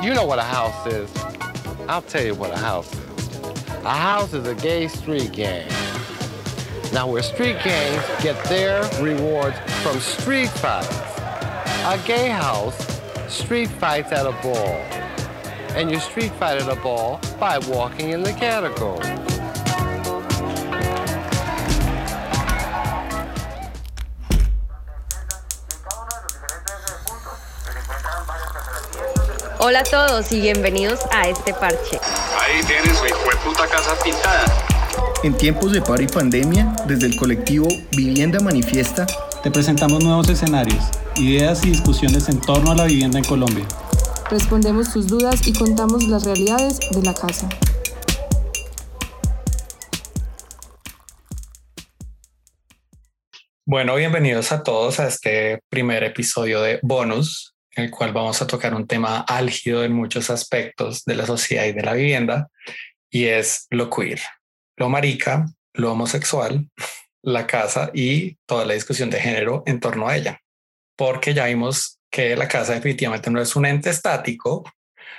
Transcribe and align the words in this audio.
You 0.00 0.14
know 0.14 0.24
what 0.24 0.38
a 0.38 0.44
house 0.44 0.86
is. 0.86 1.10
I'll 1.88 2.02
tell 2.02 2.24
you 2.24 2.32
what 2.32 2.52
a 2.52 2.56
house 2.56 2.92
is. 2.92 3.38
A 3.84 3.90
house 3.90 4.32
is 4.32 4.46
a 4.46 4.54
gay 4.54 4.86
street 4.86 5.32
gang. 5.32 5.68
Now, 6.92 7.08
where 7.08 7.20
street 7.20 7.56
gangs 7.64 8.04
get 8.22 8.42
their 8.44 8.82
rewards 9.02 9.56
from 9.82 9.98
street 9.98 10.50
fights. 10.50 10.88
A 11.84 12.00
gay 12.06 12.28
house, 12.28 12.78
street 13.28 13.70
fights 13.70 14.12
at 14.12 14.24
a 14.24 14.32
ball. 14.40 14.76
And 15.76 15.90
you 15.90 15.98
street 15.98 16.30
fight 16.34 16.62
at 16.62 16.68
a 16.68 16.80
ball 16.80 17.20
by 17.40 17.58
walking 17.58 18.10
in 18.10 18.22
the 18.22 18.32
category. 18.32 19.04
Hola 29.60 29.80
a 29.80 29.82
todos 29.82 30.30
y 30.30 30.40
bienvenidos 30.40 31.00
a 31.10 31.28
este 31.28 31.52
parche. 31.52 31.98
Ahí 32.40 32.62
tienes 32.64 32.96
su 32.96 33.06
hijo 33.06 33.18
de 33.28 33.36
puta 33.44 33.66
casa 33.66 33.92
pintada. 34.04 34.44
En 35.24 35.36
tiempos 35.36 35.72
de 35.72 35.82
paro 35.82 36.00
y 36.00 36.06
pandemia, 36.06 36.76
desde 36.86 37.06
el 37.06 37.16
colectivo 37.16 37.66
Vivienda 37.96 38.38
Manifiesta, 38.38 39.04
te 39.42 39.50
presentamos 39.50 40.04
nuevos 40.04 40.28
escenarios, 40.28 40.84
ideas 41.16 41.64
y 41.64 41.70
discusiones 41.70 42.28
en 42.28 42.40
torno 42.40 42.70
a 42.70 42.76
la 42.76 42.84
vivienda 42.84 43.18
en 43.18 43.24
Colombia. 43.24 43.66
Respondemos 44.30 44.92
tus 44.92 45.08
dudas 45.08 45.44
y 45.48 45.52
contamos 45.52 46.04
las 46.04 46.22
realidades 46.22 46.78
de 46.92 47.02
la 47.02 47.14
casa. 47.14 47.48
Bueno, 53.66 53.96
bienvenidos 53.96 54.52
a 54.52 54.62
todos 54.62 55.00
a 55.00 55.08
este 55.08 55.58
primer 55.68 56.04
episodio 56.04 56.62
de 56.62 56.78
Bonus, 56.82 57.57
en 57.78 57.84
el 57.84 57.90
cual 57.90 58.12
vamos 58.12 58.42
a 58.42 58.46
tocar 58.46 58.74
un 58.74 58.86
tema 58.86 59.20
álgido 59.20 59.84
en 59.84 59.92
muchos 59.92 60.30
aspectos 60.30 61.04
de 61.04 61.14
la 61.14 61.26
sociedad 61.26 61.64
y 61.64 61.72
de 61.72 61.82
la 61.82 61.94
vivienda, 61.94 62.48
y 63.08 63.26
es 63.26 63.66
lo 63.70 63.88
queer, 63.88 64.20
lo 64.76 64.88
marica, 64.88 65.46
lo 65.74 65.92
homosexual, 65.92 66.68
la 67.22 67.46
casa 67.46 67.90
y 67.94 68.36
toda 68.46 68.66
la 68.66 68.74
discusión 68.74 69.10
de 69.10 69.20
género 69.20 69.62
en 69.66 69.78
torno 69.78 70.08
a 70.08 70.16
ella. 70.16 70.40
Porque 70.96 71.34
ya 71.34 71.46
vimos 71.46 72.00
que 72.10 72.36
la 72.36 72.48
casa 72.48 72.74
definitivamente 72.74 73.30
no 73.30 73.40
es 73.40 73.54
un 73.54 73.64
ente 73.64 73.90
estático, 73.90 74.64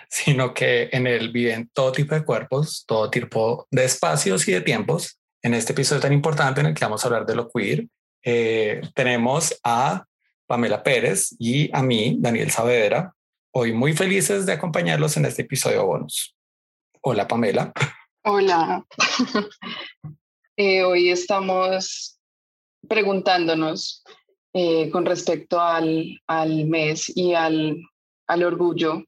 sino 0.09 0.53
que 0.53 0.89
en 0.91 1.07
él 1.07 1.31
viven 1.31 1.69
todo 1.73 1.93
tipo 1.93 2.13
de 2.13 2.25
cuerpos, 2.25 2.83
todo 2.85 3.09
tipo 3.09 3.67
de 3.71 3.85
espacios 3.85 4.47
y 4.47 4.51
de 4.51 4.61
tiempos. 4.61 5.17
En 5.41 5.53
este 5.53 5.71
episodio 5.71 6.01
tan 6.01 6.11
importante 6.11 6.59
en 6.59 6.67
el 6.67 6.73
que 6.73 6.83
vamos 6.83 7.03
a 7.03 7.07
hablar 7.07 7.25
de 7.25 7.35
lo 7.35 7.49
queer, 7.49 7.87
eh, 8.23 8.81
tenemos 8.93 9.57
a 9.63 10.05
Pamela 10.49 10.81
Pérez 10.81 11.35
y 11.37 11.69
a 11.77 11.83
mí, 11.83 12.17
Daniel 12.19 12.49
Saavedra, 12.49 13.13
hoy 13.51 13.71
muy 13.71 13.93
felices 13.93 14.47
de 14.47 14.53
acompañarlos 14.53 15.15
en 15.15 15.25
este 15.25 15.43
episodio 15.43 15.85
bonus. 15.85 16.35
Hola 17.01 17.27
Pamela. 17.27 17.71
Hola. 18.23 18.83
Eh, 20.61 20.83
hoy 20.83 21.09
estamos 21.09 22.19
preguntándonos 22.89 24.03
eh, 24.51 24.89
con 24.89 25.05
respecto 25.05 25.57
al, 25.61 26.19
al, 26.27 26.65
mes 26.65 27.09
y 27.15 27.33
al, 27.33 27.77
al 28.27 28.43
orgullo, 28.43 29.05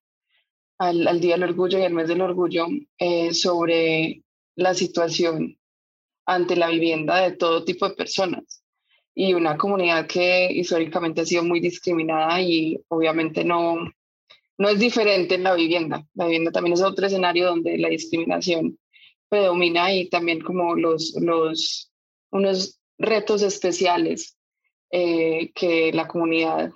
al, 0.79 1.05
al, 1.05 1.19
Día 1.19 1.33
del 1.33 1.49
Orgullo 1.49 1.77
y 1.77 1.83
al 1.83 1.91
mes 1.91 2.07
del 2.07 2.21
Orgullo, 2.21 2.67
eh, 2.97 3.33
sobre 3.33 4.23
la 4.55 4.73
situación 4.73 5.59
ante 6.25 6.55
la 6.55 6.69
vivienda 6.69 7.17
de 7.17 7.33
todo 7.33 7.65
tipo 7.65 7.89
de 7.89 7.95
personas 7.95 8.60
y 9.23 9.35
una 9.35 9.55
comunidad 9.55 10.07
que 10.07 10.51
históricamente 10.51 11.21
ha 11.21 11.25
sido 11.27 11.43
muy 11.43 11.59
discriminada 11.59 12.41
y 12.41 12.81
obviamente 12.87 13.43
no, 13.43 13.77
no 14.57 14.67
es 14.67 14.79
diferente 14.79 15.35
en 15.35 15.43
la 15.43 15.53
vivienda. 15.53 16.07
La 16.15 16.25
vivienda 16.25 16.51
también 16.51 16.73
es 16.73 16.81
otro 16.81 17.05
escenario 17.05 17.45
donde 17.45 17.77
la 17.77 17.89
discriminación 17.89 18.79
predomina 19.29 19.93
y 19.93 20.09
también 20.09 20.41
como 20.41 20.75
los, 20.75 21.15
los 21.21 21.91
unos 22.31 22.79
retos 22.97 23.43
especiales 23.43 24.39
eh, 24.89 25.51
que 25.53 25.93
la 25.93 26.07
comunidad 26.07 26.71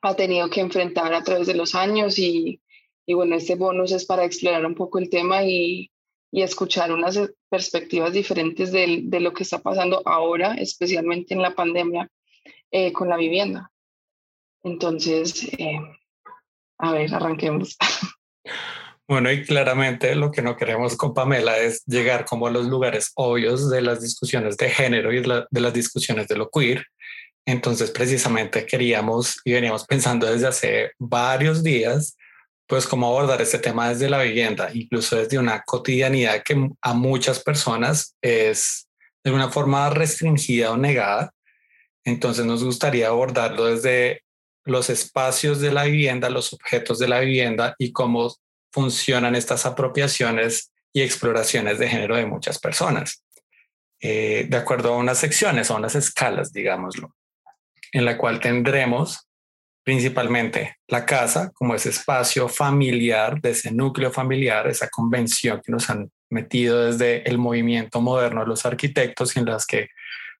ha 0.00 0.16
tenido 0.16 0.48
que 0.48 0.62
enfrentar 0.62 1.12
a 1.12 1.22
través 1.22 1.46
de 1.46 1.56
los 1.56 1.74
años 1.74 2.18
y, 2.18 2.62
y 3.04 3.12
bueno, 3.12 3.36
este 3.36 3.56
bonus 3.56 3.92
es 3.92 4.06
para 4.06 4.24
explorar 4.24 4.64
un 4.64 4.74
poco 4.74 4.98
el 4.98 5.10
tema 5.10 5.44
y, 5.44 5.90
y 6.32 6.42
escuchar 6.42 6.92
unas 6.92 7.18
perspectivas 7.48 8.12
diferentes 8.12 8.72
de, 8.72 9.00
de, 9.04 9.20
lo 9.20 9.32
que 9.32 9.42
está 9.42 9.58
pasando 9.58 10.02
ahora, 10.04 10.54
especialmente 10.54 11.34
en 11.34 11.42
la 11.42 11.54
pandemia, 11.54 12.08
eh, 12.70 12.92
con 12.92 13.08
la 13.08 13.16
vivienda. 13.16 13.70
Entonces, 14.62 15.44
eh, 15.58 15.80
a 16.78 16.92
ver, 16.92 17.14
arranquemos. 17.14 17.76
Bueno, 19.08 19.32
y 19.32 19.44
claramente 19.44 20.14
lo 20.14 20.30
que 20.30 20.40
no 20.40 20.56
queremos 20.56 20.96
con 20.96 21.12
Pamela 21.12 21.58
es 21.58 21.82
llegar 21.84 22.24
como 22.24 22.46
a 22.46 22.50
los 22.52 22.66
lugares 22.66 23.10
obvios 23.16 23.68
de 23.68 23.82
las 23.82 24.00
discusiones 24.00 24.56
de 24.56 24.70
género 24.70 25.12
y 25.12 25.20
de, 25.20 25.60
las 25.60 25.74
discusiones 25.74 26.28
de 26.28 26.36
lo 26.36 26.48
queer. 26.48 26.86
Entonces, 27.44 27.90
precisamente 27.90 28.64
queríamos 28.66 29.40
y 29.44 29.54
veníamos 29.54 29.84
pensando 29.84 30.30
desde 30.30 30.46
hace 30.46 30.92
varios 30.96 31.64
días, 31.64 32.16
pues 32.70 32.86
cómo 32.86 33.08
abordar 33.08 33.42
este 33.42 33.58
tema 33.58 33.88
desde 33.88 34.08
la 34.08 34.22
vivienda, 34.22 34.70
incluso 34.72 35.16
desde 35.16 35.40
una 35.40 35.60
cotidianidad 35.62 36.44
que 36.44 36.70
a 36.80 36.94
muchas 36.94 37.42
personas 37.42 38.16
es 38.22 38.86
de 39.24 39.32
una 39.32 39.50
forma 39.50 39.90
restringida 39.90 40.70
o 40.70 40.76
negada. 40.76 41.34
Entonces, 42.04 42.46
nos 42.46 42.62
gustaría 42.62 43.08
abordarlo 43.08 43.64
desde 43.64 44.22
los 44.64 44.88
espacios 44.88 45.60
de 45.60 45.72
la 45.72 45.82
vivienda, 45.82 46.30
los 46.30 46.52
objetos 46.52 47.00
de 47.00 47.08
la 47.08 47.18
vivienda 47.18 47.74
y 47.76 47.90
cómo 47.90 48.32
funcionan 48.70 49.34
estas 49.34 49.66
apropiaciones 49.66 50.70
y 50.92 51.02
exploraciones 51.02 51.80
de 51.80 51.88
género 51.88 52.14
de 52.14 52.26
muchas 52.26 52.60
personas, 52.60 53.24
eh, 53.98 54.46
de 54.48 54.56
acuerdo 54.56 54.94
a 54.94 54.96
unas 54.96 55.18
secciones 55.18 55.72
o 55.72 55.74
unas 55.74 55.96
escalas, 55.96 56.52
digámoslo, 56.52 57.16
en 57.90 58.04
la 58.04 58.16
cual 58.16 58.38
tendremos 58.38 59.26
principalmente 59.90 60.76
la 60.86 61.04
casa 61.04 61.50
como 61.52 61.74
ese 61.74 61.88
espacio 61.88 62.48
familiar, 62.48 63.40
de 63.40 63.50
ese 63.50 63.72
núcleo 63.72 64.12
familiar, 64.12 64.68
esa 64.68 64.88
convención 64.88 65.60
que 65.64 65.72
nos 65.72 65.90
han 65.90 66.08
metido 66.30 66.86
desde 66.86 67.28
el 67.28 67.38
movimiento 67.38 68.00
moderno 68.00 68.42
de 68.42 68.46
los 68.46 68.64
arquitectos 68.64 69.36
en 69.36 69.46
las 69.46 69.66
que 69.66 69.88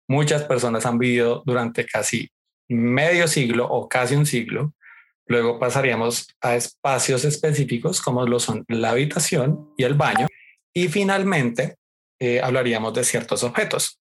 muchas 0.07 0.45
personas 0.45 0.87
han 0.87 0.99
vivido 0.99 1.43
durante 1.45 1.85
casi 1.85 2.31
medio 2.69 3.27
siglo 3.27 3.67
o 3.69 3.89
casi 3.89 4.15
un 4.15 4.25
siglo, 4.25 4.73
Luego 5.27 5.59
pasaríamos 5.59 6.29
a 6.41 6.55
espacios 6.55 7.25
específicos 7.25 8.01
como 8.01 8.27
lo 8.27 8.39
son 8.41 8.65
la 8.69 8.91
habitación 8.91 9.73
y 9.77 9.85
el 9.85 9.95
baño. 9.95 10.27
Y 10.73 10.89
finalmente 10.89 11.77
eh, 12.21 12.41
hablaríamos 12.41 12.95
de 12.95 13.05
ciertos 13.05 13.45
objetos. 13.45 14.01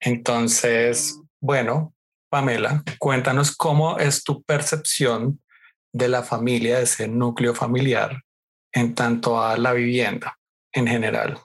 Entonces, 0.00 1.20
bueno, 1.40 1.94
Pamela, 2.28 2.82
cuéntanos 2.98 3.56
cómo 3.56 3.98
es 3.98 4.22
tu 4.22 4.42
percepción 4.42 5.40
de 5.92 6.08
la 6.08 6.22
familia, 6.22 6.78
de 6.78 6.84
ese 6.84 7.08
núcleo 7.08 7.54
familiar 7.54 8.22
en 8.72 8.94
tanto 8.94 9.40
a 9.40 9.56
la 9.56 9.72
vivienda 9.72 10.38
en 10.72 10.86
general. 10.86 11.38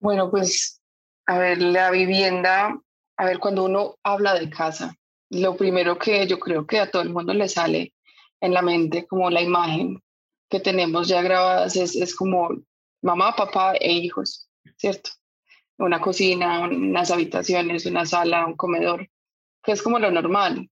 Bueno, 0.00 0.30
pues, 0.30 0.80
a 1.26 1.38
ver, 1.38 1.60
la 1.60 1.90
vivienda, 1.90 2.78
a 3.16 3.24
ver, 3.24 3.38
cuando 3.38 3.64
uno 3.64 3.96
habla 4.02 4.34
de 4.34 4.48
casa, 4.48 4.94
lo 5.30 5.56
primero 5.56 5.98
que 5.98 6.26
yo 6.26 6.38
creo 6.38 6.66
que 6.66 6.80
a 6.80 6.90
todo 6.90 7.02
el 7.02 7.10
mundo 7.10 7.34
le 7.34 7.48
sale 7.48 7.92
en 8.40 8.54
la 8.54 8.62
mente, 8.62 9.06
como 9.06 9.30
la 9.30 9.42
imagen 9.42 10.02
que 10.48 10.60
tenemos 10.60 11.08
ya 11.08 11.22
grabadas, 11.22 11.76
es, 11.76 11.96
es 11.96 12.14
como 12.14 12.48
mamá, 13.02 13.34
papá 13.36 13.74
e 13.74 13.92
hijos, 13.92 14.48
¿cierto? 14.76 15.10
Una 15.78 16.00
cocina, 16.00 16.60
unas 16.60 17.10
habitaciones, 17.10 17.86
una 17.86 18.06
sala, 18.06 18.46
un 18.46 18.56
comedor, 18.56 19.08
que 19.64 19.72
es 19.72 19.82
como 19.82 19.98
lo 19.98 20.10
normal. 20.10 20.68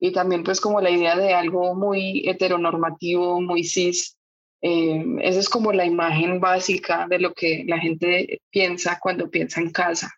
Y 0.00 0.12
también 0.12 0.44
pues 0.44 0.60
como 0.60 0.80
la 0.80 0.90
idea 0.90 1.16
de 1.16 1.34
algo 1.34 1.74
muy 1.74 2.28
heteronormativo, 2.28 3.40
muy 3.40 3.64
cis. 3.64 4.16
Eh, 4.60 5.04
esa 5.22 5.40
es 5.40 5.48
como 5.48 5.72
la 5.72 5.84
imagen 5.84 6.40
básica 6.40 7.06
de 7.08 7.18
lo 7.18 7.32
que 7.32 7.64
la 7.66 7.78
gente 7.78 8.40
piensa 8.50 8.98
cuando 9.00 9.30
piensa 9.30 9.60
en 9.60 9.70
casa 9.70 10.12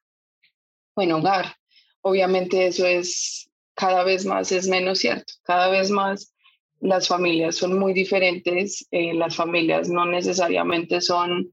o 0.94 1.02
hogar. 1.02 1.54
Obviamente 2.02 2.66
eso 2.66 2.86
es 2.86 3.50
cada 3.74 4.04
vez 4.04 4.26
más 4.26 4.52
es 4.52 4.68
menos 4.68 4.98
cierto, 4.98 5.32
cada 5.42 5.68
vez 5.68 5.90
más 5.90 6.34
las 6.80 7.08
familias 7.08 7.56
son 7.56 7.78
muy 7.78 7.92
diferentes, 7.92 8.86
eh, 8.90 9.14
las 9.14 9.36
familias 9.36 9.88
no 9.88 10.06
necesariamente 10.06 11.00
son 11.00 11.52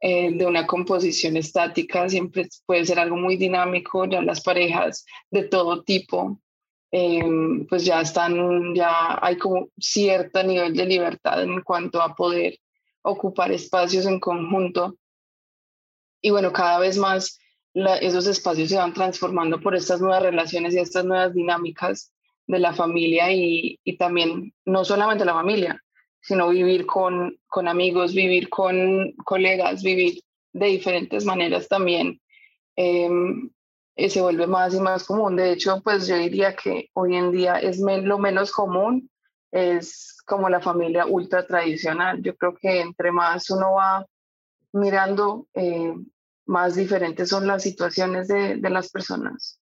eh, 0.00 0.30
de 0.32 0.46
una 0.46 0.66
composición 0.66 1.36
estática, 1.36 2.08
siempre 2.08 2.48
puede 2.66 2.84
ser 2.84 3.00
algo 3.00 3.16
muy 3.16 3.36
dinámico, 3.36 4.04
ya 4.04 4.22
las 4.22 4.40
parejas 4.40 5.04
de 5.30 5.44
todo 5.44 5.82
tipo, 5.82 6.40
eh, 6.92 7.22
pues 7.68 7.84
ya 7.84 8.00
están, 8.00 8.74
ya 8.74 9.18
hay 9.20 9.36
como 9.36 9.68
cierto 9.78 10.42
nivel 10.42 10.74
de 10.74 10.86
libertad 10.86 11.42
en 11.42 11.62
cuanto 11.62 12.00
a 12.00 12.14
poder 12.14 12.58
ocupar 13.02 13.50
espacios 13.52 14.06
en 14.06 14.20
conjunto. 14.20 14.96
Y 16.22 16.30
bueno, 16.30 16.52
cada 16.52 16.78
vez 16.78 16.96
más 16.96 17.38
esos 17.74 18.26
espacios 18.26 18.68
se 18.70 18.76
van 18.76 18.94
transformando 18.94 19.60
por 19.60 19.74
estas 19.74 20.00
nuevas 20.00 20.22
relaciones 20.22 20.74
y 20.74 20.78
estas 20.78 21.04
nuevas 21.04 21.34
dinámicas 21.34 22.12
de 22.46 22.58
la 22.58 22.72
familia 22.72 23.32
y, 23.32 23.78
y, 23.84 23.96
también 23.96 24.54
no 24.64 24.84
solamente 24.84 25.24
la 25.24 25.34
familia, 25.34 25.82
sino 26.20 26.48
vivir 26.48 26.86
con, 26.86 27.38
con 27.46 27.68
amigos, 27.68 28.14
vivir 28.14 28.48
con 28.48 29.12
colegas, 29.24 29.82
vivir 29.82 30.22
de 30.52 30.66
diferentes 30.66 31.24
maneras 31.24 31.68
también. 31.68 32.20
Em, 32.76 33.50
se 33.96 34.20
vuelve 34.20 34.46
más 34.46 34.74
y 34.74 34.80
más 34.80 35.04
común. 35.04 35.36
De 35.36 35.52
hecho, 35.52 35.80
pues 35.82 36.06
yo 36.06 36.16
diría 36.16 36.54
que 36.54 36.90
hoy 36.92 37.16
en 37.16 37.32
día 37.32 37.56
es 37.56 37.80
lo 37.80 38.18
menos 38.18 38.52
común, 38.52 39.10
es 39.50 40.16
como 40.24 40.48
la 40.48 40.60
familia 40.60 41.06
ultra 41.06 41.46
tradicional. 41.46 42.22
Yo 42.22 42.36
creo 42.36 42.54
que 42.54 42.80
entre 42.80 43.10
más 43.10 43.50
uno 43.50 43.72
va 43.72 44.06
mirando, 44.72 45.48
eh, 45.54 45.94
más 46.46 46.76
diferentes 46.76 47.28
son 47.28 47.46
las 47.46 47.62
situaciones 47.62 48.28
de, 48.28 48.56
de 48.56 48.70
las 48.70 48.90
personas. 48.90 49.58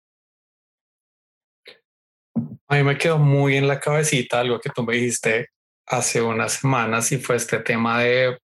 A 2.67 2.75
mí 2.75 2.83
me 2.83 2.97
quedó 2.97 3.17
muy 3.17 3.55
en 3.55 3.67
la 3.67 3.79
cabecita 3.79 4.39
algo 4.39 4.59
que 4.59 4.69
tú 4.69 4.83
me 4.83 4.95
dijiste 4.95 5.49
hace 5.87 6.21
unas 6.21 6.53
semanas 6.53 7.11
y 7.11 7.17
fue 7.17 7.35
este 7.35 7.59
tema 7.59 8.01
de 8.01 8.37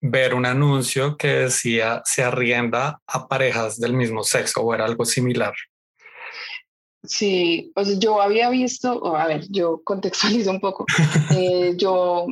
ver 0.00 0.34
un 0.34 0.44
anuncio 0.44 1.16
que 1.16 1.28
decía 1.28 2.02
se 2.04 2.22
arrienda 2.22 3.00
a 3.06 3.26
parejas 3.26 3.80
del 3.80 3.94
mismo 3.94 4.22
sexo 4.22 4.60
o 4.60 4.74
era 4.74 4.84
algo 4.84 5.04
similar. 5.04 5.54
Sí, 7.02 7.70
pues 7.74 7.98
yo 7.98 8.20
había 8.20 8.48
visto, 8.50 9.16
a 9.16 9.26
ver, 9.26 9.44
yo 9.50 9.80
contextualizo 9.84 10.50
un 10.50 10.60
poco. 10.60 10.86
Eh, 11.36 11.74
yo 11.76 12.26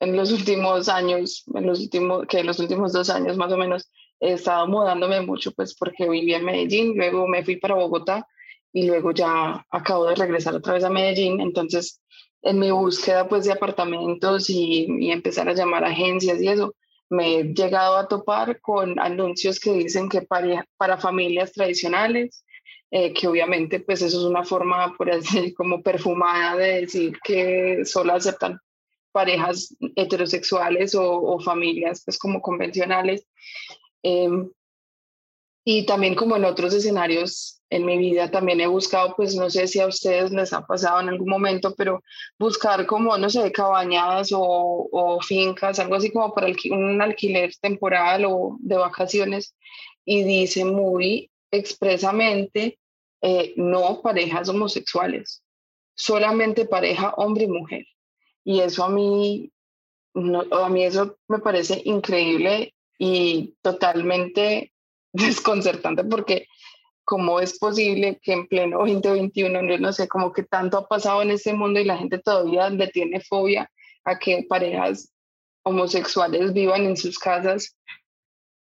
en 0.00 0.16
los 0.16 0.32
últimos 0.32 0.88
años, 0.88 1.44
en 1.54 1.66
los 1.66 1.80
últimos, 1.80 2.26
que 2.26 2.44
los 2.44 2.58
últimos 2.58 2.92
dos 2.92 3.10
años 3.10 3.36
más 3.36 3.52
o 3.52 3.56
menos, 3.56 3.90
he 4.20 4.32
estado 4.32 4.66
mudándome 4.66 5.20
mucho, 5.20 5.52
pues 5.52 5.74
porque 5.74 6.08
viví 6.08 6.34
en 6.34 6.44
Medellín, 6.44 6.96
luego 6.96 7.26
me 7.28 7.44
fui 7.44 7.56
para 7.56 7.74
Bogotá 7.74 8.26
y 8.72 8.86
luego 8.86 9.12
ya 9.12 9.64
acabo 9.70 10.06
de 10.06 10.14
regresar 10.14 10.54
otra 10.54 10.74
vez 10.74 10.84
a 10.84 10.90
Medellín. 10.90 11.40
Entonces, 11.40 12.00
en 12.46 12.58
mi 12.58 12.70
búsqueda 12.70 13.28
pues 13.28 13.44
de 13.44 13.52
apartamentos 13.52 14.48
y, 14.48 14.86
y 15.00 15.10
empezar 15.10 15.48
a 15.48 15.54
llamar 15.54 15.84
a 15.84 15.88
agencias 15.88 16.40
y 16.40 16.48
eso, 16.48 16.74
me 17.08 17.38
he 17.38 17.44
llegado 17.44 17.96
a 17.96 18.08
topar 18.08 18.60
con 18.60 18.98
anuncios 18.98 19.60
que 19.60 19.72
dicen 19.72 20.08
que 20.08 20.22
para, 20.22 20.66
para 20.76 20.96
familias 20.96 21.52
tradicionales, 21.52 22.44
eh, 22.90 23.12
que 23.12 23.26
obviamente 23.26 23.80
pues 23.80 24.02
eso 24.02 24.18
es 24.18 24.24
una 24.24 24.44
forma 24.44 24.94
por 24.96 25.10
así 25.10 25.52
como 25.54 25.82
perfumada 25.82 26.56
de 26.56 26.80
decir 26.82 27.18
que 27.22 27.84
solo 27.84 28.12
aceptan 28.12 28.60
parejas 29.12 29.74
heterosexuales 29.96 30.94
o, 30.94 31.40
familias 31.40 32.02
pues 32.04 32.18
como 32.18 32.40
convencionales. 32.42 33.26
Em, 34.02 34.50
y 35.68 35.84
también 35.84 36.14
como 36.14 36.36
en 36.36 36.44
otros 36.44 36.72
escenarios 36.74 37.60
en 37.70 37.84
mi 37.84 37.98
vida 37.98 38.30
también 38.30 38.60
he 38.60 38.68
buscado, 38.68 39.16
pues 39.16 39.34
no 39.34 39.50
sé 39.50 39.66
si 39.66 39.80
a 39.80 39.88
ustedes 39.88 40.30
les 40.30 40.52
ha 40.52 40.64
pasado 40.64 41.00
en 41.00 41.08
algún 41.08 41.28
momento, 41.28 41.74
pero 41.74 42.04
buscar 42.38 42.86
como, 42.86 43.18
no 43.18 43.28
sé, 43.28 43.50
cabañadas 43.50 44.30
o, 44.32 44.88
o 44.92 45.20
fincas, 45.20 45.80
algo 45.80 45.96
así 45.96 46.12
como 46.12 46.32
para 46.32 46.46
un 46.70 47.02
alquiler 47.02 47.52
temporal 47.60 48.26
o 48.26 48.58
de 48.60 48.76
vacaciones. 48.76 49.56
Y 50.04 50.22
dice 50.22 50.64
muy 50.64 51.32
expresamente 51.50 52.78
eh, 53.20 53.52
no 53.56 54.02
parejas 54.02 54.48
homosexuales, 54.48 55.42
solamente 55.96 56.66
pareja 56.66 57.12
hombre 57.16 57.46
y 57.46 57.48
mujer. 57.48 57.86
Y 58.44 58.60
eso 58.60 58.84
a 58.84 58.88
mí, 58.88 59.50
no, 60.14 60.42
a 60.42 60.68
mí 60.68 60.84
eso 60.84 61.18
me 61.26 61.40
parece 61.40 61.82
increíble 61.84 62.72
y 63.00 63.56
totalmente 63.62 64.72
desconcertante 65.26 66.04
porque 66.04 66.46
cómo 67.04 67.38
es 67.40 67.58
posible 67.58 68.18
que 68.20 68.32
en 68.32 68.48
pleno 68.48 68.78
2021, 68.78 69.78
no 69.78 69.92
sé, 69.92 70.08
como 70.08 70.32
que 70.32 70.42
tanto 70.42 70.76
ha 70.76 70.88
pasado 70.88 71.22
en 71.22 71.30
este 71.30 71.52
mundo 71.52 71.78
y 71.78 71.84
la 71.84 71.96
gente 71.96 72.18
todavía 72.18 72.68
le 72.68 72.88
tiene 72.88 73.20
fobia 73.20 73.70
a 74.04 74.18
que 74.18 74.44
parejas 74.48 75.12
homosexuales 75.62 76.52
vivan 76.52 76.84
en 76.84 76.96
sus 76.96 77.18
casas 77.18 77.76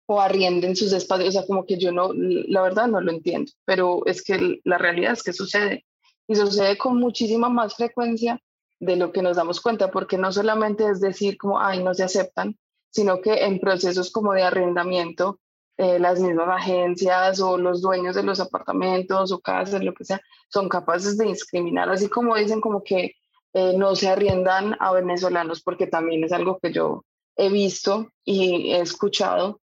o 0.06 0.20
arrienden 0.20 0.76
sus 0.76 0.92
espacios, 0.92 1.30
o 1.30 1.32
sea, 1.32 1.46
como 1.46 1.66
que 1.66 1.78
yo 1.78 1.92
no, 1.92 2.12
la 2.14 2.62
verdad 2.62 2.86
no 2.86 3.00
lo 3.00 3.10
entiendo, 3.10 3.52
pero 3.64 4.06
es 4.06 4.22
que 4.22 4.60
la 4.64 4.78
realidad 4.78 5.12
es 5.12 5.22
que 5.22 5.32
sucede 5.32 5.84
y 6.26 6.34
sucede 6.36 6.78
con 6.78 6.98
muchísima 6.98 7.48
más 7.48 7.74
frecuencia 7.74 8.40
de 8.80 8.96
lo 8.96 9.12
que 9.12 9.22
nos 9.22 9.36
damos 9.36 9.60
cuenta, 9.60 9.90
porque 9.90 10.16
no 10.16 10.32
solamente 10.32 10.88
es 10.88 11.00
decir 11.00 11.36
como, 11.36 11.60
ay, 11.60 11.82
no 11.82 11.92
se 11.92 12.04
aceptan, 12.04 12.56
sino 12.90 13.20
que 13.20 13.44
en 13.44 13.58
procesos 13.58 14.10
como 14.10 14.32
de 14.32 14.42
arrendamiento 14.42 15.40
eh, 15.78 15.98
las 16.00 16.18
mismas 16.18 16.48
agencias 16.48 17.40
o 17.40 17.56
los 17.56 17.80
dueños 17.80 18.16
de 18.16 18.24
los 18.24 18.40
apartamentos 18.40 19.30
o 19.30 19.38
casas, 19.38 19.82
lo 19.82 19.94
que 19.94 20.04
sea, 20.04 20.20
son 20.48 20.68
capaces 20.68 21.16
de 21.16 21.26
discriminar, 21.26 21.88
así 21.88 22.08
como 22.08 22.34
dicen 22.36 22.60
como 22.60 22.82
que 22.82 23.14
eh, 23.54 23.74
no 23.76 23.94
se 23.94 24.08
arriendan 24.08 24.76
a 24.80 24.92
venezolanos, 24.92 25.62
porque 25.62 25.86
también 25.86 26.24
es 26.24 26.32
algo 26.32 26.58
que 26.58 26.72
yo 26.72 27.04
he 27.36 27.48
visto 27.48 28.10
y 28.24 28.72
he 28.72 28.80
escuchado. 28.80 29.60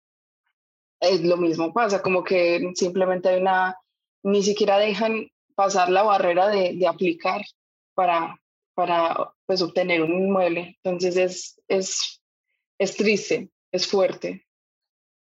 Es 1.01 1.23
lo 1.23 1.37
mismo 1.37 1.73
pasa, 1.73 2.01
como 2.01 2.23
que 2.23 2.73
simplemente 2.77 3.29
hay 3.29 3.41
una, 3.41 3.77
ni 4.23 4.43
siquiera 4.43 4.79
dejan 4.79 5.29
pasar 5.57 5.91
la 5.91 6.05
barrera 6.05 6.49
de, 6.49 6.75
de 6.77 6.87
aplicar 6.87 7.43
para, 7.95 8.41
para 8.75 9.35
pues, 9.47 9.63
obtener 9.63 10.03
un 10.03 10.13
inmueble. 10.13 10.79
Entonces 10.83 11.17
es, 11.17 11.61
es, 11.69 12.23
es 12.79 12.97
triste, 12.97 13.51
es 13.73 13.87
fuerte. 13.87 14.47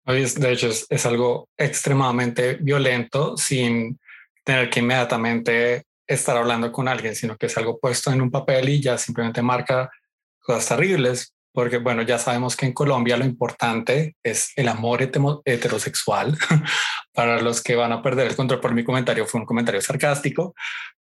De 0.06 0.52
hecho, 0.52 0.68
es, 0.68 1.06
algo 1.06 1.48
extremadamente 1.56 2.54
violento 2.54 3.36
sin 3.36 3.98
tener 4.44 4.70
que 4.70 4.78
inmediatamente 4.78 5.82
estar 6.06 6.36
hablando 6.36 6.70
con 6.70 6.86
alguien, 6.86 7.16
sino 7.16 7.36
que 7.36 7.46
es 7.46 7.56
algo 7.56 7.80
puesto 7.80 8.12
en 8.12 8.22
un 8.22 8.30
papel 8.30 8.68
y 8.68 8.80
ya 8.80 8.96
simplemente 8.98 9.42
marca 9.42 9.90
cosas 10.38 10.68
terribles, 10.68 11.34
porque 11.52 11.78
bueno, 11.78 12.02
ya 12.02 12.18
sabemos 12.18 12.54
que 12.54 12.66
en 12.66 12.72
Colombia 12.72 13.16
lo 13.16 13.24
importante 13.24 14.14
es 14.22 14.52
el 14.54 14.68
amor 14.68 15.02
heterosexual. 15.44 16.38
Para 17.12 17.40
los 17.40 17.60
que 17.60 17.74
van 17.74 17.90
a 17.90 18.02
perder 18.02 18.28
el 18.28 18.36
control 18.36 18.60
por 18.60 18.74
mi 18.74 18.84
comentario, 18.84 19.26
fue 19.26 19.40
un 19.40 19.46
comentario 19.46 19.80
sarcástico, 19.80 20.54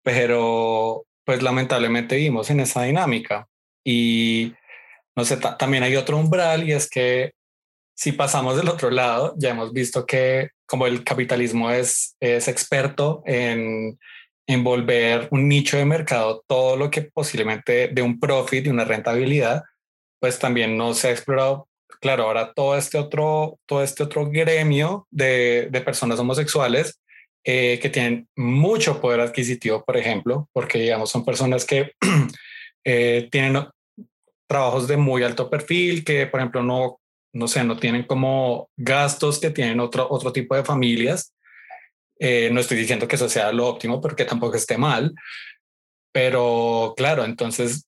pero 0.02 1.04
pues 1.26 1.42
lamentablemente 1.42 2.16
vivimos 2.16 2.50
en 2.50 2.62
esa 2.62 2.84
dinámica 2.84 3.48
y 3.84 4.54
no 5.16 5.26
sé, 5.26 5.38
también 5.60 5.84
hay 5.84 5.98
otro 5.98 6.18
umbral 6.18 6.64
y 6.64 6.72
es 6.72 6.90
que 6.90 7.34
si 7.96 8.12
pasamos 8.12 8.58
del 8.58 8.70
otro 8.70 8.90
lado, 8.90 9.34
ya 9.38 9.50
hemos 9.50 9.72
visto 9.72 10.06
que 10.06 10.50
como 10.66 10.88
el 10.88 11.04
capitalismo 11.04 11.72
es, 11.72 12.16
es 12.20 12.48
experto 12.48 13.22
en 13.26 14.00
envolver 14.48 15.28
un 15.32 15.48
nicho 15.48 15.78
de 15.78 15.86
mercado 15.86 16.44
todo 16.48 16.76
lo 16.76 16.90
que 16.90 17.04
posiblemente 17.04 17.88
de 17.88 18.02
un 18.02 18.20
profit, 18.20 18.66
de 18.66 18.72
una 18.72 18.86
rentabilidad, 18.86 19.64
pues 20.20 20.40
también 20.40 20.78
no 20.78 20.94
se 20.94 21.10
ha 21.10 21.12
explorado. 21.12 21.68
Claro, 22.02 22.24
ahora 22.24 22.52
todo 22.54 22.78
este 22.78 22.98
otro, 22.98 23.60
todo 23.66 23.84
este 23.84 24.04
otro 24.04 24.30
gremio 24.30 25.08
de, 25.12 25.70
de 25.72 25.82
personas 25.82 26.20
homosexuales 26.20 27.00
eh, 27.46 27.78
que 27.82 27.90
tienen 27.90 28.28
mucho 28.38 29.02
poder 29.02 29.20
adquisitivo, 29.20 29.84
por 29.84 29.98
ejemplo, 29.98 30.50
porque 30.54 30.80
digamos 30.80 31.10
son 31.10 31.26
personas 31.26 31.66
que 31.66 31.92
eh, 32.86 33.28
tienen 33.32 33.66
trabajos 34.48 34.88
de 34.88 34.96
muy 34.96 35.24
alto 35.24 35.50
perfil, 35.50 36.06
que 36.06 36.26
por 36.28 36.40
ejemplo 36.40 36.64
no 36.64 37.02
no 37.34 37.48
sé, 37.48 37.64
no 37.64 37.78
tienen 37.78 38.04
como 38.04 38.70
gastos 38.78 39.40
que 39.40 39.50
tienen 39.50 39.80
otro, 39.80 40.08
otro 40.10 40.32
tipo 40.32 40.56
de 40.56 40.64
familias. 40.64 41.34
Eh, 42.20 42.50
no 42.52 42.60
estoy 42.60 42.78
diciendo 42.78 43.08
que 43.08 43.16
eso 43.16 43.28
sea 43.28 43.52
lo 43.52 43.68
óptimo 43.68 44.00
porque 44.00 44.26
tampoco 44.26 44.56
esté 44.56 44.78
mal, 44.78 45.14
pero 46.12 46.94
claro, 46.96 47.26
entonces 47.26 47.88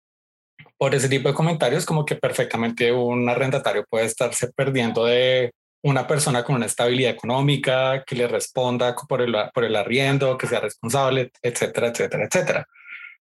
por 0.78 0.94
ese 0.96 1.08
tipo 1.08 1.30
de 1.30 1.36
comentarios 1.36 1.86
como 1.86 2.06
que 2.06 2.16
perfectamente 2.16 2.92
un 2.92 3.30
arrendatario 3.30 3.86
puede 3.90 4.06
estarse 4.06 4.52
perdiendo 4.52 5.06
de 5.06 5.54
una 5.84 6.08
persona 6.08 6.44
con 6.44 6.56
una 6.56 6.66
estabilidad 6.66 7.12
económica 7.12 8.04
que 8.06 8.16
le 8.16 8.28
responda 8.28 8.96
por 9.08 9.22
el, 9.22 9.36
por 9.54 9.64
el 9.64 9.76
arriendo, 9.76 10.38
que 10.38 10.48
sea 10.48 10.60
responsable, 10.60 11.32
etcétera, 11.42 11.90
etcétera, 11.90 12.26
etcétera. 12.26 12.68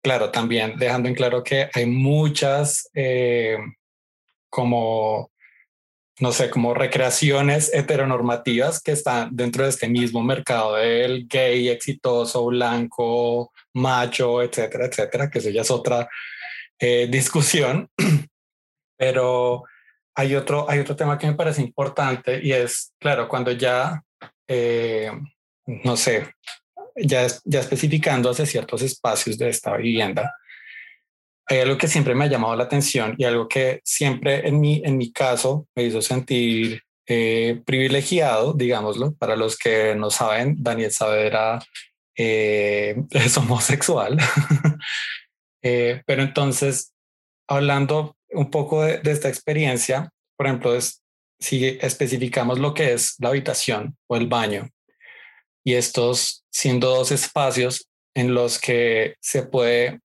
Claro, 0.03 0.31
también 0.31 0.77
dejando 0.79 1.09
en 1.09 1.15
claro 1.15 1.45
que 1.45 1.69
hay 1.73 1.85
muchas 1.85 2.89
eh, 2.95 3.59
como 4.49 5.31
no 6.19 6.33
sé, 6.33 6.49
como 6.49 6.73
recreaciones 6.73 7.73
heteronormativas 7.75 8.81
que 8.81 8.93
están 8.93 9.29
dentro 9.33 9.65
de 9.65 9.71
este 9.71 9.89
mismo 9.89 10.23
mercado 10.23 10.77
del 10.77 11.27
gay 11.29 11.69
exitoso, 11.69 12.47
blanco, 12.47 13.53
macho, 13.75 14.43
etcétera, 14.43 14.87
etcétera, 14.87 15.31
que 15.31 15.41
eso 15.41 15.51
ya 15.51 15.61
es 15.61 15.71
otra 15.71 16.09
eh, 16.79 17.07
discusión. 17.11 17.91
Pero 18.99 19.65
hay 20.15 20.35
otro, 20.35 20.69
hay 20.71 20.79
otro 20.79 20.97
tema 20.97 21.19
que 21.19 21.27
me 21.27 21.35
parece 21.35 21.61
importante 21.61 22.41
y 22.43 22.53
es, 22.53 22.95
claro, 22.99 23.29
cuando 23.29 23.53
ya, 23.53 24.03
eh, 24.49 25.13
no 25.67 25.97
sé, 25.99 26.31
ya, 26.97 27.27
ya 27.45 27.61
especificando 27.61 28.31
hacia 28.31 28.47
ciertos 28.47 28.81
espacios 28.81 29.37
de 29.37 29.51
esta 29.51 29.77
vivienda, 29.77 30.35
hay 31.49 31.61
algo 31.61 31.79
que 31.79 31.89
siempre 31.89 32.15
me 32.15 32.25
ha 32.25 32.29
llamado 32.29 32.57
la 32.57 32.65
atención 32.65 33.15
y 33.19 33.25
algo 33.25 33.49
que 33.49 33.81
siempre 33.85 34.49
en 34.49 34.61
mi, 34.61 34.83
en 34.85 34.97
mi 34.97 35.13
caso 35.13 35.69
me 35.75 35.85
hizo 35.85 36.03
sentir 36.03 36.83
eh, 37.07 37.63
privilegiado, 37.65 38.53
digámoslo. 38.53 39.15
Para 39.15 39.37
los 39.37 39.57
que 39.57 39.95
no 39.95 40.11
saben, 40.11 40.57
Daniel 40.59 40.91
Saavedra 40.91 41.65
eh, 42.17 42.97
es 43.11 43.37
homosexual. 43.37 44.19
Eh, 45.63 46.03
pero 46.07 46.23
entonces, 46.23 46.93
hablando 47.49 48.17
un 48.31 48.53
poco 48.53 48.85
de, 48.85 49.01
esta 49.03 49.29
experiencia, 49.29 50.11
por 50.37 50.47
ejemplo, 50.47 50.77
es, 50.77 51.03
si 51.41 51.79
especificamos 51.81 52.61
lo 52.61 52.73
que 52.73 52.93
es 52.93 53.17
la 53.19 53.31
habitación 53.31 53.97
o 54.07 54.15
el 54.15 54.29
baño, 54.29 54.69
y 55.65 55.75
estos 55.75 56.45
siendo 56.53 56.91
dos 56.91 57.11
espacios 57.11 57.89
en 58.15 58.33
los 58.33 58.61
que 58.61 59.17
se 59.21 59.43
puede 59.43 59.99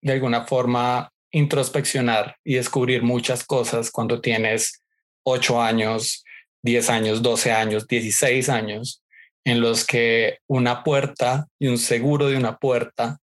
de 0.00 0.12
alguna 0.12 0.44
forma 0.46 1.10
introspeccionar 1.30 2.36
y 2.44 2.54
descubrir 2.54 3.02
muchas 3.02 3.44
cosas 3.44 3.90
cuando 3.90 4.20
tienes 4.20 4.82
8 5.24 5.60
años, 5.60 6.24
10 6.62 6.90
años, 6.90 7.22
12 7.22 7.52
años, 7.52 7.86
16 7.86 8.48
años, 8.48 9.02
en 9.44 9.60
los 9.60 9.86
que 9.86 10.38
una 10.46 10.82
puerta 10.84 11.46
y 11.58 11.68
un 11.68 11.78
seguro 11.78 12.28
de 12.28 12.36
una 12.36 12.56
puerta 12.56 13.18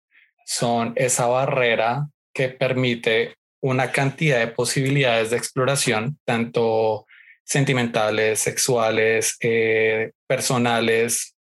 son 0.47 0.93
esa 0.97 1.27
barrera 1.27 2.09
que 2.33 2.49
permite 2.49 3.37
una 3.61 3.93
cantidad 3.93 4.39
de 4.39 4.49
posibilidades 4.49 5.31
de 5.31 5.39
exploración, 5.39 6.19
tanto 6.25 7.07
sentimentales, 7.45 8.41
sexuales, 8.41 9.37
eh, 9.41 10.13
personales, 10.27 11.35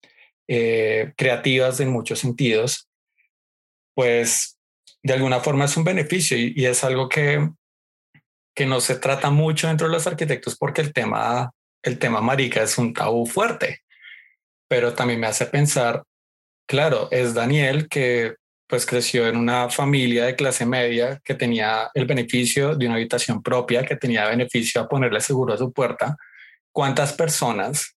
eh, 0.49 1.13
creativas 1.17 1.81
en 1.81 1.91
muchos 1.91 2.19
sentidos, 2.19 2.89
pues 3.95 4.59
de 5.03 5.15
alguna 5.15 5.41
forma 5.41 5.65
es 5.65 5.77
un 5.77 5.85
beneficio 5.85 6.37
y, 6.37 6.67
es 6.67 6.85
algo 6.85 7.09
que, 7.09 7.51
que 8.55 8.67
no 8.67 8.81
se 8.81 8.97
trata 8.97 9.31
mucho 9.31 9.69
dentro 9.69 9.87
de 9.87 9.95
los 9.95 10.07
arquitectos 10.07 10.57
porque 10.57 10.83
el 10.83 10.93
tema, 10.93 11.53
el 11.83 11.99
tema 11.99 12.21
marica 12.21 12.63
es 12.63 12.77
un 12.79 12.93
tabú 12.93 13.27
fuerte, 13.27 13.81
pero 14.69 14.95
también 14.95 15.21
me 15.21 15.27
hace 15.27 15.47
pensar, 15.47 16.05
claro, 16.69 17.09
es 17.11 17.35
Daniel 17.35 17.89
que 17.89 18.35
pues 18.71 18.87
creció 18.87 19.27
en 19.27 19.37
una 19.37 19.69
familia 19.69 20.27
de 20.27 20.37
clase 20.37 20.65
media 20.65 21.21
que 21.25 21.35
tenía 21.35 21.91
el 21.93 22.07
beneficio 22.07 22.77
de 22.77 22.87
una 22.87 22.95
habitación 22.95 23.43
propia, 23.43 23.85
que 23.85 23.97
tenía 23.97 24.29
beneficio 24.29 24.81
a 24.81 24.89
ponerle 24.89 25.21
seguro 25.21 25.53
a 25.53 25.59
su 25.59 25.73
puerta. 25.73 26.17
¿Cuántas 26.73 27.13
personas, 27.13 27.97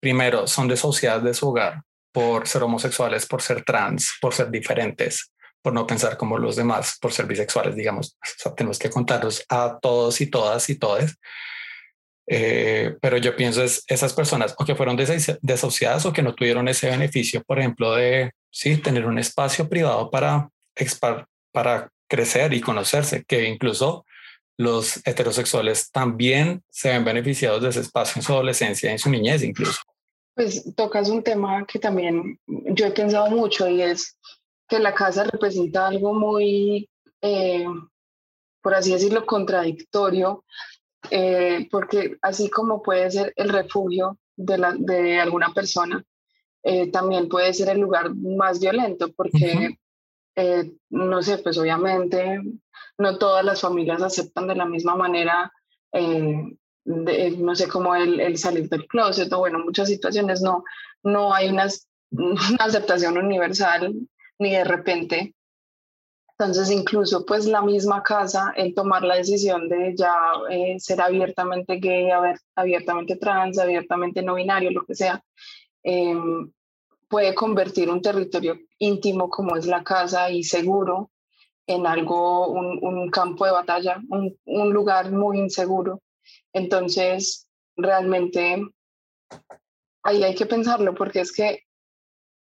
primero, 0.00 0.46
son 0.46 0.68
desociadas 0.68 1.24
de 1.24 1.32
su 1.32 1.48
hogar 1.48 1.80
por 2.12 2.46
ser 2.46 2.62
homosexuales, 2.62 3.24
por 3.24 3.40
ser 3.40 3.64
trans, 3.64 4.12
por 4.20 4.34
ser 4.34 4.50
diferentes, 4.50 5.32
por 5.64 5.72
no 5.72 5.86
pensar 5.86 6.18
como 6.18 6.36
los 6.36 6.56
demás, 6.56 6.98
por 7.00 7.10
ser 7.10 7.24
bisexuales, 7.24 7.74
digamos? 7.74 8.18
tenemos 8.54 8.78
que 8.78 8.90
contarlos 8.90 9.46
a 9.48 9.78
todos 9.80 10.20
y 10.20 10.26
todas 10.26 10.68
y 10.68 10.74
todes. 10.74 11.16
Eh, 12.26 12.96
pero 13.00 13.16
yo 13.16 13.34
pienso 13.34 13.62
es 13.62 13.82
esas 13.86 14.12
personas 14.12 14.54
o 14.58 14.64
que 14.66 14.74
fueron 14.74 14.98
desociadas 15.40 16.04
o 16.04 16.12
que 16.12 16.22
no 16.22 16.34
tuvieron 16.34 16.68
ese 16.68 16.90
beneficio, 16.90 17.42
por 17.44 17.58
ejemplo, 17.58 17.94
de 17.94 18.32
sí, 18.50 18.76
tener 18.76 19.06
un 19.06 19.18
espacio 19.18 19.66
privado 19.66 20.10
para, 20.10 20.50
para 21.50 21.90
crecer 22.08 22.52
y 22.52 22.60
conocerse, 22.60 23.24
que 23.24 23.48
incluso 23.48 24.04
los 24.58 24.98
heterosexuales 25.06 25.90
también 25.90 26.62
se 26.68 26.90
ven 26.90 27.06
beneficiados 27.06 27.62
de 27.62 27.70
ese 27.70 27.80
espacio 27.80 28.20
en 28.20 28.22
su 28.22 28.34
adolescencia, 28.34 28.92
en 28.92 28.98
su 28.98 29.08
niñez 29.08 29.42
incluso. 29.42 29.80
Pues 30.34 30.74
tocas 30.76 31.08
un 31.08 31.22
tema 31.22 31.64
que 31.66 31.78
también 31.78 32.38
yo 32.46 32.84
he 32.84 32.90
pensado 32.90 33.30
mucho 33.30 33.66
y 33.66 33.80
es 33.80 34.18
que 34.68 34.78
la 34.78 34.94
casa 34.94 35.24
representa 35.24 35.86
algo 35.86 36.14
muy, 36.14 36.88
eh, 37.20 37.66
por 38.62 38.74
así 38.74 38.92
decirlo, 38.92 39.26
contradictorio, 39.26 40.44
eh, 41.10 41.68
porque 41.70 42.16
así 42.22 42.48
como 42.48 42.82
puede 42.82 43.10
ser 43.10 43.32
el 43.36 43.50
refugio 43.50 44.18
de, 44.36 44.58
la, 44.58 44.74
de 44.76 45.20
alguna 45.20 45.52
persona, 45.52 46.02
eh, 46.62 46.90
también 46.90 47.28
puede 47.28 47.52
ser 47.52 47.68
el 47.68 47.80
lugar 47.80 48.14
más 48.14 48.58
violento 48.58 49.12
porque, 49.12 49.78
eh, 50.34 50.72
no 50.88 51.22
sé, 51.22 51.38
pues 51.38 51.58
obviamente 51.58 52.40
no 52.96 53.18
todas 53.18 53.44
las 53.44 53.60
familias 53.60 54.00
aceptan 54.00 54.46
de 54.46 54.54
la 54.54 54.64
misma 54.64 54.96
manera, 54.96 55.52
eh, 55.92 56.56
no 56.86 57.54
sé, 57.54 57.68
como 57.68 57.94
el, 57.94 58.18
el, 58.18 58.38
salir 58.38 58.68
del 58.70 58.86
closet 58.86 59.30
o 59.32 59.40
bueno, 59.40 59.58
muchas 59.58 59.88
situaciones 59.88 60.40
no, 60.40 60.64
no 61.02 61.34
hay 61.34 61.48
una, 61.48 61.68
una 62.10 62.56
aceptación 62.58 63.18
universal 63.18 63.94
ni 64.38 64.50
de 64.52 64.64
repente. 64.64 65.34
Entonces, 66.36 66.70
incluso 66.70 67.24
pues 67.24 67.46
la 67.46 67.62
misma 67.62 68.02
casa, 68.02 68.52
el 68.56 68.74
tomar 68.74 69.04
la 69.04 69.16
decisión 69.16 69.68
de 69.68 69.94
ya 69.96 70.12
ser 70.78 71.00
abiertamente 71.00 71.76
gay, 71.76 72.08
abiertamente 72.56 73.16
trans, 73.16 73.58
abiertamente 73.58 74.20
no 74.20 74.34
binario, 74.34 74.72
lo 74.72 74.84
que 74.84 74.96
sea, 74.96 75.22
Em, 75.84 76.50
puede 77.08 77.34
convertir 77.34 77.90
un 77.90 78.00
territorio 78.00 78.58
íntimo 78.78 79.28
como 79.28 79.54
es 79.54 79.66
la 79.66 79.84
casa 79.84 80.30
y 80.30 80.42
seguro 80.42 81.10
en 81.66 81.86
algo, 81.86 82.48
un, 82.48 83.10
campo 83.10 83.44
de 83.44 83.52
batalla, 83.52 84.02
un, 84.08 84.36
un, 84.46 84.72
lugar 84.72 85.12
muy 85.12 85.38
inseguro. 85.38 86.02
Entonces, 86.52 87.48
realmente 87.76 88.62
ahí 90.02 90.22
hay 90.24 90.34
que 90.34 90.46
pensarlo 90.46 90.94
porque 90.94 91.20
es 91.20 91.32
que 91.32 91.60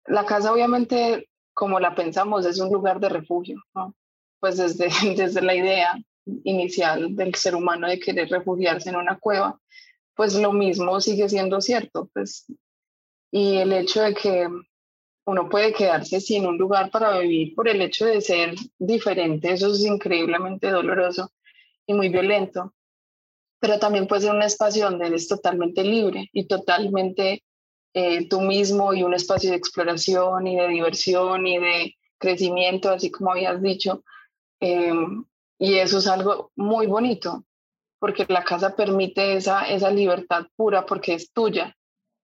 la 0.06 0.24
casa 0.24 0.52
obviamente, 0.52 1.28
como 1.54 1.80
la 1.80 1.94
pensamos, 1.94 2.46
es 2.46 2.58
un 2.60 2.72
lugar 2.72 3.00
de 3.00 3.08
refugio. 3.08 3.62
Pues 4.40 4.56
desde, 4.56 4.88
desde 5.16 5.42
la 5.42 5.54
idea 5.54 5.98
inicial 6.44 7.14
del 7.16 7.34
ser 7.34 7.54
humano 7.54 7.88
de 7.88 7.98
querer 7.98 8.28
refugiarse 8.28 8.90
en 8.90 8.96
una 8.96 9.18
cueva, 9.18 9.58
pues 10.14 10.34
lo 10.34 10.52
mismo 10.52 11.00
sigue 11.00 11.28
siendo 11.28 11.60
cierto, 11.60 12.08
pues 12.12 12.46
y 13.32 13.56
el 13.56 13.72
hecho 13.72 14.02
de 14.02 14.14
que 14.14 14.48
uno 15.24 15.48
puede 15.48 15.72
quedarse 15.72 16.20
sin 16.20 16.46
un 16.46 16.58
lugar 16.58 16.90
para 16.90 17.18
vivir 17.18 17.54
por 17.54 17.68
el 17.68 17.80
hecho 17.80 18.04
de 18.04 18.20
ser 18.20 18.54
diferente, 18.78 19.52
eso 19.52 19.72
es 19.72 19.84
increíblemente 19.84 20.70
doloroso 20.70 21.32
y 21.86 21.94
muy 21.94 22.10
violento, 22.10 22.74
pero 23.58 23.78
también 23.78 24.06
puede 24.06 24.22
ser 24.22 24.32
un 24.32 24.42
espacio 24.42 24.84
donde 24.84 25.06
eres 25.06 25.26
totalmente 25.28 25.82
libre 25.82 26.28
y 26.32 26.46
totalmente 26.46 27.42
eh, 27.94 28.28
tú 28.28 28.40
mismo 28.40 28.94
y 28.94 29.02
un 29.02 29.14
espacio 29.14 29.50
de 29.50 29.56
exploración 29.56 30.46
y 30.46 30.56
de 30.56 30.68
diversión 30.68 31.46
y 31.46 31.58
de 31.58 31.94
crecimiento, 32.18 32.90
así 32.90 33.10
como 33.10 33.32
habías 33.32 33.60
dicho. 33.62 34.02
Em, 34.60 35.24
y 35.58 35.74
eso 35.74 35.98
es 35.98 36.06
algo 36.06 36.52
muy 36.56 36.86
bonito, 36.86 37.44
porque 37.98 38.26
la 38.28 38.44
casa 38.44 38.74
permite 38.74 39.36
esa, 39.36 39.68
esa 39.68 39.90
libertad 39.90 40.46
pura 40.56 40.86
porque 40.86 41.14
es 41.14 41.32
tuya 41.32 41.76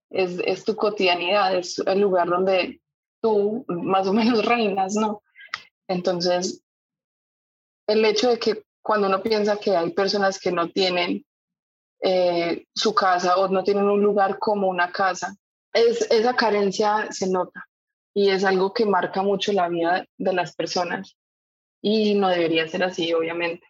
es, 0.09 0.39
es 0.45 0.63
tu 0.63 0.75
cotidianidad, 0.75 1.55
es 1.55 1.79
el 1.79 1.99
lugar 1.99 2.27
donde 2.27 2.81
tú 3.21 3.65
más 3.67 4.07
o 4.07 4.13
menos 4.13 4.45
reinas, 4.45 4.95
¿no? 4.95 5.21
Entonces, 5.87 6.63
el 7.87 8.05
hecho 8.05 8.29
de 8.29 8.39
que 8.39 8.63
cuando 8.81 9.07
uno 9.07 9.21
piensa 9.21 9.57
que 9.57 9.75
hay 9.75 9.91
personas 9.91 10.39
que 10.39 10.51
no 10.51 10.69
tienen 10.69 11.25
eh, 12.01 12.65
su 12.73 12.93
casa 12.93 13.35
o 13.37 13.47
no 13.49 13.63
tienen 13.63 13.85
un 13.85 14.01
lugar 14.01 14.39
como 14.39 14.67
una 14.67 14.91
casa, 14.91 15.35
es, 15.73 16.09
esa 16.11 16.35
carencia 16.35 17.07
se 17.11 17.29
nota 17.29 17.65
y 18.13 18.29
es 18.29 18.43
algo 18.43 18.73
que 18.73 18.85
marca 18.85 19.21
mucho 19.21 19.53
la 19.53 19.69
vida 19.69 20.05
de 20.17 20.33
las 20.33 20.55
personas 20.55 21.15
y 21.81 22.15
no 22.15 22.29
debería 22.29 22.67
ser 22.67 22.83
así, 22.83 23.13
obviamente. 23.13 23.65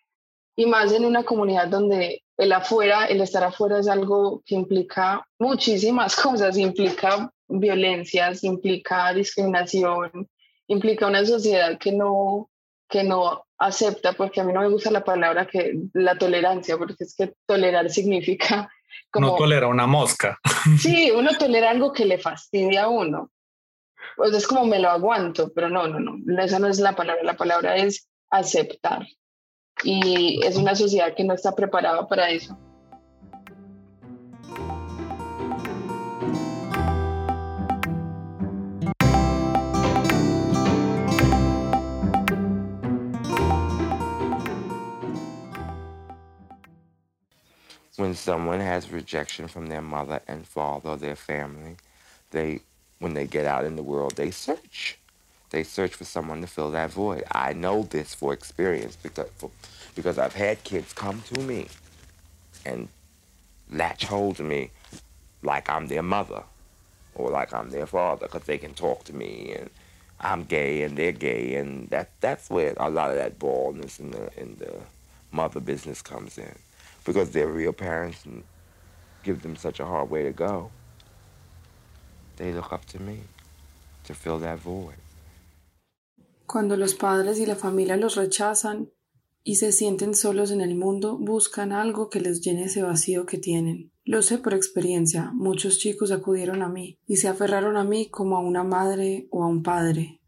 Y 0.56 0.66
más 0.66 0.92
en 0.92 1.06
una 1.06 1.24
comunidad 1.24 1.68
donde 1.68 2.24
el 2.38 2.52
afuera, 2.52 3.06
el 3.06 3.22
estar 3.22 3.44
afuera 3.44 3.80
es 3.80 3.88
algo 3.88 4.42
que 4.46 4.56
implica 4.56 5.26
muchísimas 5.38 6.16
cosas, 6.22 6.58
implica 6.58 7.32
violencias, 7.48 8.44
implica 8.44 9.14
discriminación, 9.14 10.30
implica 10.68 11.08
una 11.08 11.26
sociedad 11.26 11.78
que 11.78 11.92
no, 11.92 12.50
que 12.88 13.04
no 13.04 13.46
acepta, 13.58 14.14
porque 14.14 14.42
a 14.42 14.44
mí 14.44 14.54
no 14.54 14.62
me 14.62 14.70
gusta 14.70 14.92
la 14.92 15.04
palabra 15.04 15.48
que 15.48 15.74
la 15.94 16.18
tolerancia, 16.18 16.78
porque 16.78 17.04
es 17.04 17.16
que 17.16 17.34
tolerar 17.46 17.90
significa 17.90 18.70
como... 19.12 19.28
No 19.28 19.36
tolera 19.36 19.68
una 19.68 19.88
mosca. 19.88 20.38
Sí, 20.80 21.10
uno 21.12 21.32
tolera 21.38 21.70
algo 21.70 21.94
que 21.94 22.06
le 22.06 22.18
fastidia 22.18 22.84
a 22.84 22.90
uno. 22.90 23.32
Pues 24.18 24.34
es 24.34 24.46
como 24.46 24.66
me 24.66 24.80
lo 24.80 24.90
aguanto, 24.90 25.52
pero 25.54 25.70
no, 25.70 25.88
no, 25.88 26.00
no, 26.00 26.44
esa 26.44 26.60
no 26.60 26.68
es 26.68 26.80
la 26.80 26.96
palabra, 26.96 27.24
la 27.24 27.38
palabra 27.38 27.78
es 27.78 28.10
aceptar 28.30 29.08
y 29.84 30.46
es 30.46 30.58
una 30.58 30.76
sociedad 30.76 31.16
que 31.16 31.24
no 31.24 31.34
está 31.34 31.56
preparada 31.56 32.08
para 32.08 32.30
eso. 32.30 32.58
When 48.00 48.16
someone 48.16 48.62
has 48.62 48.94
rejection 48.94 49.50
from 49.50 49.68
their 49.68 49.82
mother 49.82 50.22
and 50.26 50.48
father, 50.48 50.92
or 50.92 50.96
their 50.96 51.18
family, 51.18 51.76
they, 52.32 52.62
when 53.00 53.14
they 53.14 53.28
get 53.28 53.46
out 53.46 53.66
in 53.66 53.76
the 53.76 53.84
world, 53.84 54.16
they 54.16 54.32
search. 54.32 54.98
They 55.50 55.64
search 55.64 55.96
for 55.96 56.06
someone 56.06 56.40
to 56.40 56.48
fill 56.48 56.72
that 56.72 56.92
void. 56.92 57.26
I 57.30 57.52
know 57.52 57.84
this 57.84 58.14
for 58.14 58.32
experience 58.32 58.96
because, 58.96 59.28
for, 59.36 59.52
because 59.96 60.18
I've 60.18 60.34
had 60.34 60.64
kids 60.64 60.94
come 60.94 61.24
to 61.34 61.42
me 61.42 61.68
and 62.66 62.88
latch 63.70 64.06
hold 64.06 64.38
to 64.38 64.44
me 64.44 64.72
like 65.44 65.70
I'm 65.70 65.88
their 65.88 66.02
mother 66.02 66.44
or 67.16 67.30
like 67.30 67.54
I'm 67.54 67.70
their 67.70 67.86
father 67.86 68.28
because 68.28 68.44
they 68.44 68.58
can 68.58 68.76
talk 68.76 69.04
to 69.06 69.14
me 69.14 69.56
and 69.60 69.70
I'm 70.22 70.46
gay 70.46 70.84
and 70.84 70.98
they're 70.98 71.12
gay 71.12 71.56
and 71.56 71.90
that 71.90 72.12
that's 72.22 72.50
where 72.50 72.76
a 72.78 72.90
lot 72.90 73.10
of 73.10 73.18
that 73.18 73.40
baldness 73.40 74.00
and 74.00 74.14
the 74.14 74.30
and 74.40 74.58
the 74.58 74.74
mother 75.34 75.60
business 75.60 76.02
comes 76.02 76.38
in 76.38 76.56
because 77.06 77.32
their 77.32 77.48
real 77.48 77.74
parents 77.74 78.24
give 79.24 79.42
them 79.42 79.56
such 79.56 79.80
a 79.80 79.86
hard 79.86 80.10
way 80.10 80.24
to 80.24 80.32
go. 80.32 80.72
They 82.38 82.54
look 82.54 82.72
up 82.72 82.86
to 82.86 83.00
me 83.00 83.24
to 84.06 84.14
fill 84.14 84.40
that 84.40 84.60
void. 84.60 84.98
Cuando 86.46 86.78
los 86.78 86.96
padres 86.96 87.38
y 87.40 87.46
la 87.46 87.56
familia 87.56 87.96
los 87.96 88.16
rechazan 88.16 88.90
y 89.44 89.56
se 89.56 89.72
sienten 89.72 90.16
solos 90.16 90.52
en 90.52 90.62
el 90.62 90.76
mundo, 90.76 91.18
buscan 91.18 91.72
algo 91.72 92.10
que 92.10 92.20
les 92.20 92.42
llene 92.42 92.66
ese 92.66 92.82
vacío 92.82 93.26
que 93.26 93.38
tienen. 93.38 93.92
Lo 94.04 94.24
sé 94.24 94.40
por 94.40 94.56
experiencia, 94.56 95.32
muchos 95.34 95.78
chicos 95.78 96.12
acudieron 96.12 96.64
a 96.64 96.70
mí 96.70 96.98
y 97.06 97.18
se 97.18 97.28
aferraron 97.28 97.78
a 97.78 97.84
mí 97.84 98.10
como 98.10 98.38
a 98.38 98.40
una 98.40 98.64
madre 98.64 99.28
o 99.30 99.44
a 99.44 99.48
un 99.48 99.62
padre. 99.62 100.19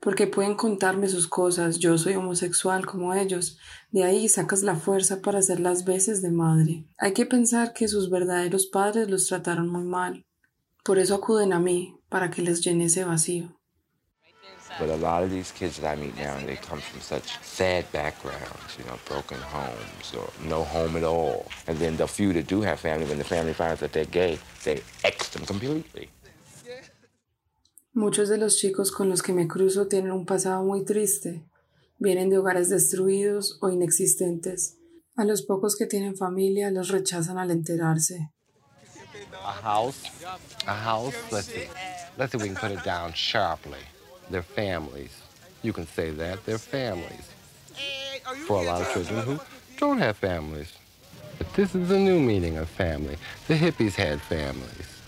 Porque 0.00 0.26
pueden 0.26 0.54
contarme 0.54 1.08
sus 1.08 1.28
cosas, 1.28 1.78
yo 1.78 1.98
soy 1.98 2.14
homosexual 2.14 2.86
como 2.86 3.12
ellos, 3.14 3.58
de 3.90 4.04
ahí 4.04 4.28
sacas 4.28 4.62
la 4.62 4.74
fuerza 4.74 5.20
para 5.20 5.40
hacer 5.40 5.60
las 5.60 5.84
veces 5.84 6.22
de 6.22 6.30
madre. 6.30 6.86
Hay 6.98 7.12
que 7.12 7.26
pensar 7.26 7.74
que 7.74 7.86
sus 7.86 8.08
verdaderos 8.08 8.66
padres 8.66 9.10
los 9.10 9.26
trataron 9.26 9.68
muy 9.68 9.84
mal. 9.84 10.24
Por 10.82 10.98
eso 10.98 11.14
acuden 11.14 11.52
a 11.52 11.60
mí, 11.60 12.00
para 12.08 12.30
que 12.30 12.40
les 12.40 12.62
llene 12.62 12.86
ese 12.86 13.04
vacío. 13.04 13.60
But 14.78 14.88
a 14.88 14.96
lot 14.96 15.22
of 15.22 15.30
these 15.30 15.52
kids 15.52 15.78
that 15.78 15.92
I 15.92 16.00
meet 16.00 16.16
now, 16.16 16.38
they 16.46 16.56
come 16.56 16.80
from 16.80 17.00
such 17.00 17.38
sad 17.42 17.84
backgrounds, 17.92 18.78
you 18.78 18.84
know, 18.84 18.98
broken 19.04 19.38
homes 19.38 20.14
or 20.16 20.30
no 20.48 20.64
home 20.64 20.96
at 20.96 21.04
all. 21.04 21.44
And 21.66 21.76
then 21.78 21.96
the 21.96 22.06
few 22.06 22.32
that 22.32 22.46
do 22.46 22.62
have 22.62 22.80
family, 22.80 23.04
when 23.04 23.18
the 23.18 23.24
family 23.24 23.52
finds 23.52 23.80
that 23.80 23.92
they're 23.92 24.06
gay, 24.06 24.38
they 24.64 24.80
X 25.04 25.28
them 25.30 25.44
completely. 25.44 26.08
Muchos 27.92 28.28
de 28.28 28.38
los 28.38 28.56
chicos 28.56 28.92
con 28.92 29.08
los 29.08 29.20
que 29.20 29.32
me 29.32 29.48
cruzo 29.48 29.88
tienen 29.88 30.12
un 30.12 30.24
pasado 30.24 30.62
muy 30.62 30.84
triste. 30.84 31.44
Vienen 31.98 32.30
de 32.30 32.38
hogares 32.38 32.68
destruidos 32.68 33.58
o 33.60 33.68
inexistentes. 33.68 34.76
A 35.16 35.24
los 35.24 35.42
pocos 35.42 35.74
que 35.74 35.86
tienen 35.86 36.16
familia 36.16 36.70
los 36.70 36.90
rechazan 36.90 37.36
al 37.36 37.50
enterarse. 37.50 38.30
A 39.44 39.52
house, 39.52 40.04
a 40.66 40.74
house, 40.74 41.16
let's 41.32 41.48
see. 41.48 41.66
Let's 42.16 42.30
see 42.30 42.38
if 42.38 42.42
we 42.42 42.48
can 42.48 42.56
put 42.56 42.70
it 42.70 42.84
down 42.84 43.12
sharply. 43.12 43.82
Their 44.30 44.44
families. 44.44 45.10
You 45.62 45.72
can 45.72 45.88
say 45.88 46.12
that, 46.12 46.46
their 46.46 46.58
families. 46.58 47.26
For 48.46 48.62
a 48.62 48.66
lot 48.66 48.82
of 48.82 48.92
children 48.92 49.24
who 49.24 49.40
don't 49.78 49.98
have 49.98 50.16
families. 50.16 50.72
But 51.38 51.52
this 51.54 51.74
is 51.74 51.88
the 51.88 51.98
new 51.98 52.20
meaning 52.20 52.56
of 52.56 52.68
family. 52.68 53.16
The 53.48 53.54
hippies 53.54 53.96
had 53.96 54.20
families. 54.22 54.99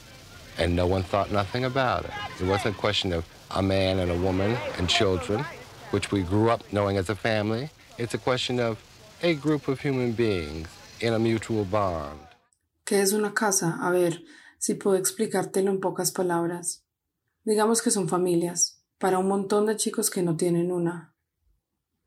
And 0.58 0.76
no 0.76 0.86
one 0.86 1.02
thought 1.02 1.30
nothing 1.30 1.64
about 1.64 2.04
it. 2.04 2.10
It 2.40 2.46
wasn't 2.46 2.76
a 2.76 2.78
question 2.78 3.12
of 3.12 3.24
a 3.50 3.62
man 3.62 3.98
and 3.98 4.10
a 4.10 4.18
woman 4.18 4.56
and 4.78 4.88
children, 4.88 5.44
which 5.90 6.12
we 6.12 6.22
grew 6.22 6.50
up 6.50 6.60
knowing 6.72 6.96
as 6.96 7.08
a 7.08 7.14
family. 7.14 7.70
It's 7.98 8.14
a 8.14 8.18
question 8.18 8.60
of 8.60 8.78
a 9.22 9.34
group 9.34 9.68
of 9.68 9.80
human 9.80 10.12
beings 10.12 10.68
in 11.00 11.12
a 11.14 11.18
mutual 11.18 11.64
bond. 11.64 12.18
¿Qué 12.84 13.00
es 13.00 13.12
una 13.12 13.32
casa? 13.32 13.78
A 13.80 13.90
ver, 13.90 14.22
si 14.58 14.74
puedo 14.74 14.96
explicártelo 14.96 15.70
en 15.70 15.80
pocas 15.80 16.12
palabras. 16.12 16.84
Digamos 17.44 17.82
que 17.82 17.90
son 17.90 18.08
familias, 18.08 18.82
para 18.98 19.18
un 19.18 19.28
montón 19.28 19.66
de 19.66 19.76
chicos 19.76 20.10
que 20.10 20.22
no 20.22 20.36
tienen 20.36 20.70
una. 20.70 21.14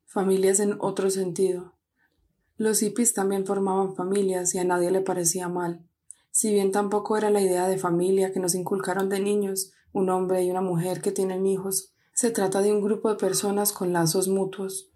Familias 0.05 0.59
en 0.59 0.77
otro 0.79 1.09
sentido. 1.09 1.75
Los 2.57 2.79
hippies 2.79 3.13
también 3.13 3.45
formaban 3.45 3.95
familias 3.95 4.55
y 4.55 4.59
a 4.59 4.63
nadie 4.63 4.91
le 4.91 5.01
parecía 5.01 5.49
mal. 5.49 5.85
Si 6.35 6.51
bien 6.51 6.73
tampoco 6.73 7.15
era 7.15 7.29
la 7.29 7.39
idea 7.39 7.65
de 7.65 7.77
familia 7.77 8.33
que 8.33 8.41
nos 8.41 8.55
inculcaron 8.55 9.07
de 9.07 9.21
niños, 9.21 9.71
un 9.93 10.09
hombre 10.09 10.43
y 10.43 10.51
una 10.51 10.59
mujer 10.59 10.99
que 10.99 11.13
tienen 11.13 11.45
hijos, 11.45 11.93
se 12.13 12.29
trata 12.29 12.61
de 12.61 12.73
un 12.73 12.81
grupo 12.81 13.07
de 13.07 13.15
personas 13.15 13.71
con 13.71 13.93
lazos 13.93 14.27
mutuos. 14.27 14.89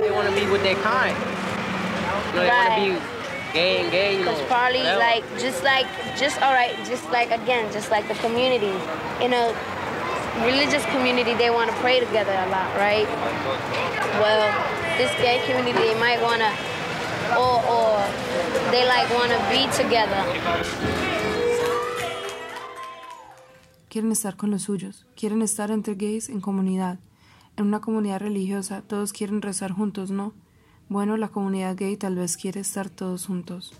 They 0.00 0.12
want 0.12 0.28
to 0.28 0.34
be 0.36 0.46
with 0.48 0.62
their 0.62 0.76
kind. 0.76 1.16
They 2.34 2.46
want 2.46 2.68
to 2.68 2.76
be. 2.76 2.86
You 2.86 3.82
know, 3.82 4.18
Because 4.18 4.42
probably 4.46 4.86
whatever. 4.86 5.00
like 5.00 5.24
just 5.40 5.64
like 5.64 5.88
just 6.16 6.40
all 6.40 6.52
right, 6.52 6.70
just 6.86 7.10
like 7.10 7.32
again, 7.32 7.66
just 7.72 7.90
like 7.90 8.06
the 8.06 8.14
community 8.22 8.70
in 9.20 9.32
a 9.34 9.52
religious 10.46 10.86
community, 10.94 11.34
they 11.34 11.50
want 11.50 11.68
to 11.68 11.76
pray 11.82 11.98
together 11.98 12.30
a 12.30 12.46
lot, 12.48 12.70
right? 12.78 13.08
Well, 14.22 14.46
this 14.98 15.10
gay 15.18 15.42
community, 15.46 15.72
they 15.82 15.98
might 15.98 16.22
want 16.22 16.42
to, 16.42 16.52
or 17.36 17.60
or 17.68 18.00
they 18.70 18.84
like 18.86 19.12
want 19.14 19.30
to 19.30 19.38
be 19.50 19.66
together. 19.76 20.24
Quieren 23.88 24.12
estar 24.12 24.36
con 24.36 24.50
los 24.50 24.62
suyos, 24.62 25.06
quieren 25.16 25.42
estar 25.42 25.70
entre 25.70 25.94
gays 25.94 26.28
en 26.28 26.40
comunidad. 26.40 26.98
En 27.56 27.66
una 27.66 27.80
comunidad 27.80 28.20
religiosa 28.20 28.82
todos 28.82 29.12
quieren 29.12 29.42
rezar 29.42 29.72
juntos, 29.72 30.10
¿no? 30.10 30.32
Bueno, 30.88 31.16
la 31.16 31.28
comunidad 31.28 31.76
gay 31.76 31.96
tal 31.96 32.14
vez 32.14 32.36
quiere 32.36 32.60
estar 32.60 32.88
todos 32.88 33.26
juntos. 33.26 33.74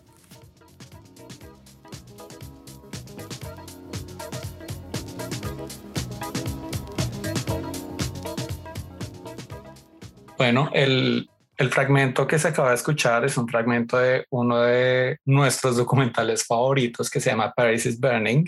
Bueno, 10.37 10.71
el, 10.73 11.30
el 11.61 11.71
fragmento 11.71 12.27
que 12.27 12.39
se 12.39 12.49
acaba 12.49 12.71
de 12.71 12.77
escuchar 12.77 13.23
es 13.27 13.37
un 13.37 13.47
fragmento 13.47 13.99
de 13.99 14.25
uno 14.31 14.63
de 14.63 15.19
nuestros 15.27 15.77
documentales 15.77 16.43
favoritos 16.47 17.11
que 17.11 17.21
se 17.21 17.29
llama 17.29 17.53
Paris 17.53 17.85
is 17.85 18.01
Burning, 18.01 18.47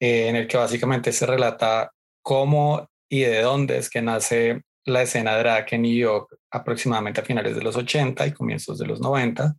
eh, 0.00 0.28
en 0.28 0.36
el 0.36 0.48
que 0.48 0.56
básicamente 0.56 1.12
se 1.12 1.26
relata 1.26 1.92
cómo 2.22 2.88
y 3.06 3.20
de 3.20 3.42
dónde 3.42 3.76
es 3.76 3.90
que 3.90 4.00
nace 4.00 4.62
la 4.86 5.02
escena 5.02 5.36
drag 5.36 5.74
en 5.74 5.82
New 5.82 5.94
York 5.94 6.34
aproximadamente 6.50 7.20
a 7.20 7.24
finales 7.24 7.54
de 7.54 7.62
los 7.62 7.76
80 7.76 8.26
y 8.28 8.32
comienzos 8.32 8.78
de 8.78 8.86
los 8.86 9.02
90, 9.02 9.54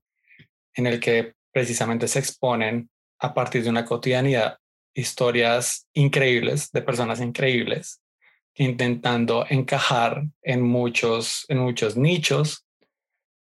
en 0.74 0.88
el 0.88 1.00
que 1.00 1.34
precisamente 1.52 2.08
se 2.08 2.18
exponen 2.18 2.90
a 3.20 3.36
partir 3.36 3.64
de 3.64 3.70
una 3.70 3.86
cotidianidad 3.86 4.58
historias 4.96 5.88
increíbles 5.94 6.72
de 6.72 6.82
personas 6.82 7.22
increíbles 7.22 8.02
intentando 8.56 9.46
encajar 9.50 10.24
en 10.41 10.62
muchos, 10.62 11.46
en 11.50 11.60
muchos 11.60 11.98
nichos, 11.98 12.65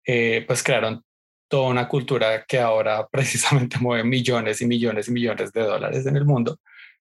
eh, 0.07 0.45
pues 0.47 0.63
crearon 0.63 1.03
toda 1.49 1.69
una 1.69 1.89
cultura 1.89 2.45
que 2.45 2.59
ahora 2.59 3.07
precisamente 3.13 3.79
mueve 3.79 4.05
millones 4.05 4.61
y 4.61 4.67
millones 4.67 5.09
y 5.09 5.13
millones 5.13 5.53
de 5.53 5.63
dólares 5.63 6.07
en 6.07 6.17
el 6.17 6.25
mundo, 6.25 6.59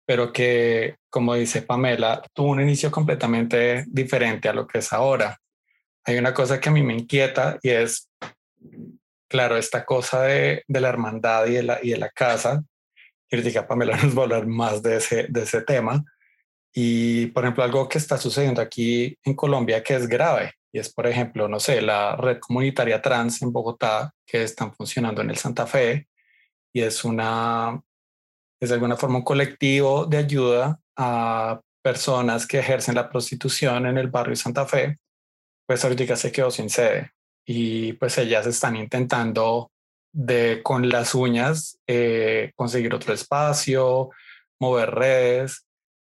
pero 0.06 0.34
que, 0.34 0.98
como 1.10 1.36
dice 1.36 1.62
Pamela, 1.62 2.22
tuvo 2.34 2.50
un 2.50 2.62
inicio 2.62 2.92
completamente 2.92 3.86
diferente 3.88 4.50
a 4.50 4.54
lo 4.54 4.68
que 4.68 4.80
es 4.80 4.92
ahora. 4.92 5.40
Hay 6.06 6.18
una 6.18 6.34
cosa 6.34 6.60
que 6.60 6.70
a 6.70 6.72
mí 6.74 6.84
me 6.84 6.94
inquieta 6.94 7.58
y 7.62 7.70
es, 7.70 8.10
claro, 9.30 9.56
esta 9.56 9.86
cosa 9.86 10.24
de, 10.24 10.64
de 10.68 10.82
la 10.82 10.90
hermandad 10.90 11.46
y 11.46 11.54
de 11.54 11.64
la, 11.64 11.80
y 11.82 11.92
de 11.92 11.98
la 11.98 12.10
casa. 12.10 12.62
Critica 13.30 13.66
Pamela 13.66 13.96
nos 14.04 14.18
va 14.18 14.22
a 14.22 14.26
hablar 14.26 14.48
más 14.48 14.84
de 14.84 14.98
ese, 14.98 15.28
de 15.30 15.44
ese 15.44 15.62
tema. 15.62 16.04
Y, 16.74 17.28
por 17.28 17.44
ejemplo, 17.44 17.64
algo 17.64 17.88
que 17.88 18.00
está 18.00 18.18
sucediendo 18.18 18.62
aquí 18.62 19.18
en 19.24 19.36
Colombia 19.36 19.84
que 19.84 19.96
es 19.96 20.08
grave, 20.08 20.54
y 20.72 20.80
es, 20.80 20.92
por 20.92 21.06
ejemplo, 21.06 21.48
no 21.48 21.60
sé, 21.60 21.82
la 21.82 22.16
red 22.16 22.40
comunitaria 22.40 23.02
trans 23.02 23.42
en 23.44 23.52
Bogotá, 23.52 24.12
que 24.26 24.44
están 24.44 24.74
funcionando 24.74 25.22
en 25.22 25.30
el 25.30 25.38
Santa 25.38 25.68
Fe, 25.68 26.08
y 26.74 26.82
es 26.82 27.04
una, 27.06 27.80
es 28.60 28.70
de 28.70 28.76
alguna 28.76 28.98
forma 28.98 29.18
un 29.18 29.24
colectivo 29.24 30.06
de 30.08 30.18
ayuda 30.18 30.80
a 30.98 31.62
personas 31.84 32.48
que 32.48 32.60
ejercen 32.60 32.96
la 32.96 33.10
prostitución 33.10 33.86
en 33.86 34.00
el 34.00 34.08
barrio 34.08 34.36
Santa 34.36 34.66
Fe, 34.66 34.98
pues 35.68 35.84
ahorita 35.84 36.16
se 36.16 36.32
quedó 36.32 36.50
sin 36.50 36.70
sede. 36.70 37.12
Y 37.46 37.94
pues 37.94 38.18
ellas 38.18 38.48
están 38.48 38.76
intentando 38.76 39.72
de 40.12 40.62
con 40.64 40.90
las 40.90 41.14
uñas 41.14 41.80
eh, 41.88 42.52
conseguir 42.56 42.94
otro 42.94 43.14
espacio, 43.14 44.12
mover 44.60 44.92
redes, 44.92 45.66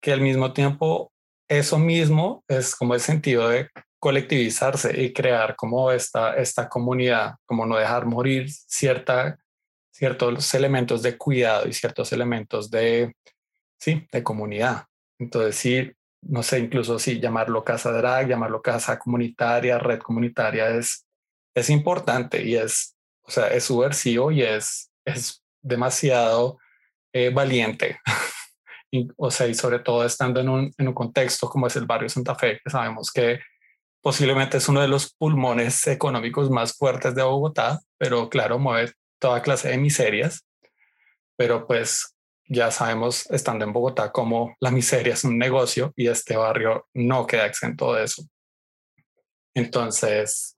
que 0.00 0.12
al 0.12 0.20
mismo 0.20 0.52
tiempo 0.52 1.12
eso 1.48 1.78
mismo 1.78 2.44
es 2.48 2.74
como 2.74 2.94
el 2.94 3.00
sentido 3.00 3.48
de 3.48 3.68
colectivizarse 3.98 5.00
y 5.00 5.12
crear 5.12 5.56
como 5.56 5.90
esta, 5.90 6.36
esta 6.36 6.68
comunidad, 6.68 7.36
como 7.44 7.66
no 7.66 7.76
dejar 7.76 8.06
morir 8.06 8.50
cierta, 8.50 9.38
ciertos 9.90 10.54
elementos 10.54 11.02
de 11.02 11.16
cuidado 11.16 11.68
y 11.68 11.72
ciertos 11.72 12.12
elementos 12.12 12.70
de, 12.70 13.14
sí, 13.78 14.06
de 14.12 14.22
comunidad. 14.22 14.84
Entonces, 15.18 15.56
sí, 15.56 15.92
no 16.22 16.42
sé, 16.42 16.58
incluso 16.58 16.98
sí, 16.98 17.20
llamarlo 17.20 17.64
casa 17.64 17.92
drag, 17.92 18.28
llamarlo 18.28 18.60
casa 18.60 18.98
comunitaria, 18.98 19.78
red 19.78 20.00
comunitaria 20.00 20.68
es, 20.70 21.06
es 21.54 21.70
importante 21.70 22.42
y 22.42 22.56
es, 22.56 22.96
o 23.22 23.30
sea, 23.30 23.48
es 23.48 23.64
subversivo 23.64 24.30
y 24.30 24.42
es, 24.42 24.90
es 25.04 25.42
demasiado 25.62 26.58
eh, 27.12 27.30
valiente. 27.30 27.98
o 29.16 29.30
sea, 29.30 29.46
y 29.46 29.54
sobre 29.54 29.80
todo 29.80 30.04
estando 30.04 30.40
en 30.40 30.48
un, 30.48 30.72
en 30.78 30.88
un 30.88 30.94
contexto 30.94 31.48
como 31.48 31.66
es 31.66 31.76
el 31.76 31.86
barrio 31.86 32.08
Santa 32.08 32.34
Fe, 32.34 32.60
que 32.62 32.70
sabemos 32.70 33.10
que 33.10 33.40
posiblemente 34.00 34.58
es 34.58 34.68
uno 34.68 34.80
de 34.80 34.88
los 34.88 35.14
pulmones 35.14 35.86
económicos 35.86 36.50
más 36.50 36.76
fuertes 36.76 37.14
de 37.14 37.22
Bogotá, 37.22 37.80
pero 37.98 38.28
claro, 38.28 38.58
mueve 38.58 38.92
toda 39.18 39.42
clase 39.42 39.68
de 39.68 39.78
miserias, 39.78 40.46
pero 41.36 41.66
pues 41.66 42.16
ya 42.48 42.70
sabemos, 42.70 43.28
estando 43.30 43.64
en 43.64 43.72
Bogotá, 43.72 44.12
como 44.12 44.54
la 44.60 44.70
miseria 44.70 45.14
es 45.14 45.24
un 45.24 45.38
negocio 45.38 45.92
y 45.96 46.08
este 46.08 46.36
barrio 46.36 46.86
no 46.94 47.26
queda 47.26 47.46
exento 47.46 47.92
de 47.94 48.04
eso. 48.04 48.22
Entonces, 49.54 50.56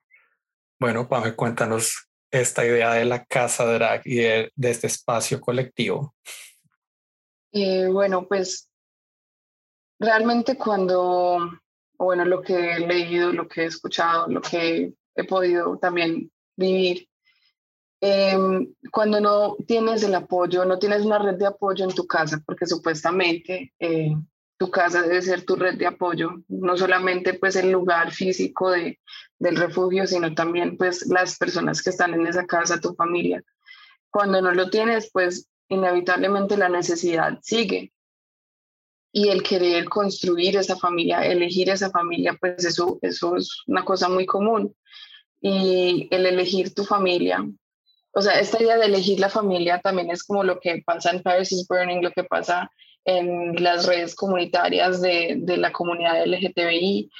bueno, 0.78 1.08
Pame, 1.08 1.34
cuéntanos 1.34 2.08
esta 2.30 2.64
idea 2.64 2.92
de 2.92 3.04
la 3.04 3.24
casa 3.24 3.64
drag 3.64 4.02
y 4.04 4.16
de, 4.16 4.52
este 4.62 4.86
espacio 4.86 5.40
colectivo. 5.40 6.14
Eh, 7.52 7.88
bueno, 7.88 8.26
pues 8.26 8.68
realmente 9.98 10.56
cuando, 10.56 11.38
bueno, 11.98 12.24
lo 12.24 12.42
que 12.42 12.72
he 12.72 12.80
leído, 12.80 13.32
lo 13.32 13.48
que 13.48 13.62
he 13.62 13.66
escuchado, 13.66 14.28
lo 14.28 14.40
que 14.40 14.92
he 15.14 15.24
podido 15.24 15.78
también 15.78 16.30
vivir, 16.56 17.08
em, 18.00 18.74
cuando 18.92 19.20
no 19.20 19.56
tienes 19.66 20.02
el 20.02 20.14
apoyo, 20.14 20.64
no 20.64 20.78
tienes 20.78 21.02
una 21.04 21.18
red 21.18 21.36
de 21.36 21.46
apoyo 21.46 21.84
en 21.84 21.94
tu 21.94 22.06
casa, 22.06 22.40
porque 22.44 22.66
supuestamente 22.66 23.72
eh, 23.78 24.14
tu 24.58 24.70
casa 24.70 25.02
debe 25.02 25.22
ser 25.22 25.44
tu 25.44 25.56
red 25.56 25.76
de 25.78 25.86
apoyo, 25.86 26.30
no 26.48 26.76
solamente 26.76 27.34
pues 27.34 27.56
el 27.56 27.70
lugar 27.70 28.12
físico 28.12 28.70
de, 28.70 29.00
del 29.38 29.56
refugio, 29.56 30.06
sino 30.06 30.34
también 30.34 30.76
pues 30.76 31.06
las 31.06 31.38
personas 31.38 31.82
que 31.82 31.90
están 31.90 32.14
en 32.14 32.26
esa 32.26 32.46
casa, 32.46 32.80
tu 32.80 32.94
familia. 32.94 33.42
Cuando 34.10 34.40
no 34.42 34.52
lo 34.52 34.68
tienes, 34.70 35.10
pues 35.12 35.48
inevitablemente 35.68 36.56
la 36.56 36.68
necesidad 36.68 37.38
sigue. 37.42 37.92
Y 39.12 39.28
el 39.28 39.42
querer 39.42 39.88
construir 39.88 40.56
esa 40.56 40.76
familia, 40.76 41.24
elegir 41.24 41.70
esa 41.70 41.90
familia, 41.90 42.36
pues 42.38 42.64
eso, 42.64 42.98
eso 43.02 43.36
es 43.36 43.62
una 43.66 43.84
cosa 43.84 44.08
muy 44.08 44.26
común. 44.26 44.74
Y 45.40 46.08
el 46.10 46.26
elegir 46.26 46.74
tu 46.74 46.84
familia, 46.84 47.44
o 48.12 48.20
sea, 48.20 48.40
esta 48.40 48.60
idea 48.62 48.76
de 48.76 48.86
elegir 48.86 49.20
la 49.20 49.28
familia 49.28 49.80
también 49.80 50.10
es 50.10 50.24
como 50.24 50.42
lo 50.42 50.58
que 50.58 50.82
pasa 50.84 51.10
en 51.10 51.22
Paris 51.22 51.52
is 51.52 51.66
Burning, 51.68 52.02
lo 52.02 52.10
que 52.10 52.24
pasa 52.24 52.70
en 53.04 53.54
las 53.62 53.86
redes 53.86 54.14
comunitarias 54.14 55.00
de, 55.00 55.36
de 55.38 55.56
la 55.56 55.72
comunidad 55.72 56.26
LGTBI, 56.26 57.10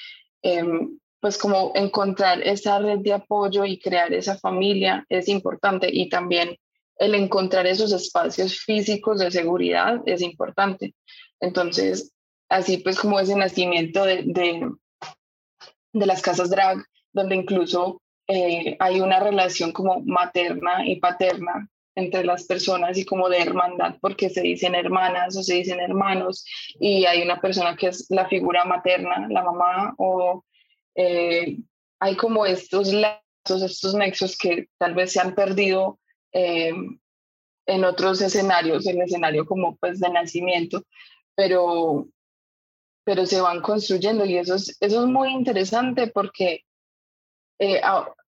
em, 0.42 0.98
pues 1.20 1.38
como 1.38 1.72
encontrar 1.74 2.42
esa 2.42 2.78
red 2.78 2.98
de 2.98 3.12
apoyo 3.12 3.64
y 3.64 3.78
crear 3.78 4.12
esa 4.12 4.36
familia 4.38 5.06
es 5.08 5.28
importante 5.28 5.88
y 5.90 6.08
también 6.08 6.56
el 6.98 7.14
encontrar 7.14 7.66
esos 7.66 7.92
espacios 7.92 8.58
físicos 8.58 9.20
de 9.20 9.30
seguridad 9.30 10.00
es 10.06 10.20
importante. 10.20 10.94
Entonces, 11.40 12.12
así 12.48 12.78
pues 12.78 12.98
como 12.98 13.20
ese 13.20 13.36
nacimiento 13.36 14.04
de, 14.04 14.22
de, 14.24 14.70
de 15.92 16.06
las 16.06 16.22
casas 16.22 16.50
drag, 16.50 16.78
donde 17.12 17.36
incluso 17.36 18.02
eh, 18.26 18.76
hay 18.78 19.00
una 19.00 19.20
relación 19.20 19.72
como 19.72 20.00
materna 20.00 20.86
y 20.86 20.96
paterna 20.96 21.68
entre 21.94 22.24
las 22.24 22.44
personas 22.44 22.96
y 22.96 23.04
como 23.04 23.28
de 23.28 23.38
hermandad, 23.38 23.96
porque 24.00 24.30
se 24.30 24.40
dicen 24.40 24.74
hermanas 24.74 25.36
o 25.36 25.42
se 25.42 25.54
dicen 25.54 25.80
hermanos 25.80 26.44
y 26.78 27.06
hay 27.06 27.22
una 27.22 27.40
persona 27.40 27.76
que 27.76 27.88
es 27.88 28.06
la 28.10 28.28
figura 28.28 28.64
materna, 28.64 29.26
la 29.28 29.42
mamá, 29.42 29.94
o 29.98 30.44
eh, 30.94 31.56
hay 31.98 32.16
como 32.16 32.46
estos 32.46 32.92
lazos, 32.92 33.62
estos 33.62 33.94
nexos 33.94 34.36
que 34.38 34.68
tal 34.78 34.94
vez 34.94 35.12
se 35.12 35.20
han 35.20 35.34
perdido 35.34 35.98
eh, 36.32 36.72
en 37.66 37.84
otros 37.84 38.20
escenarios, 38.22 38.86
el 38.86 39.00
escenario 39.02 39.44
como 39.44 39.76
pues 39.76 40.00
de 40.00 40.08
nacimiento, 40.10 40.82
pero, 41.34 42.08
pero 43.04 43.26
se 43.26 43.40
van 43.40 43.60
construyendo 43.60 44.24
y 44.24 44.38
eso 44.38 44.54
es, 44.54 44.76
eso 44.80 45.04
es 45.04 45.06
muy 45.06 45.30
interesante 45.30 46.06
porque 46.08 46.64
eh, 47.58 47.80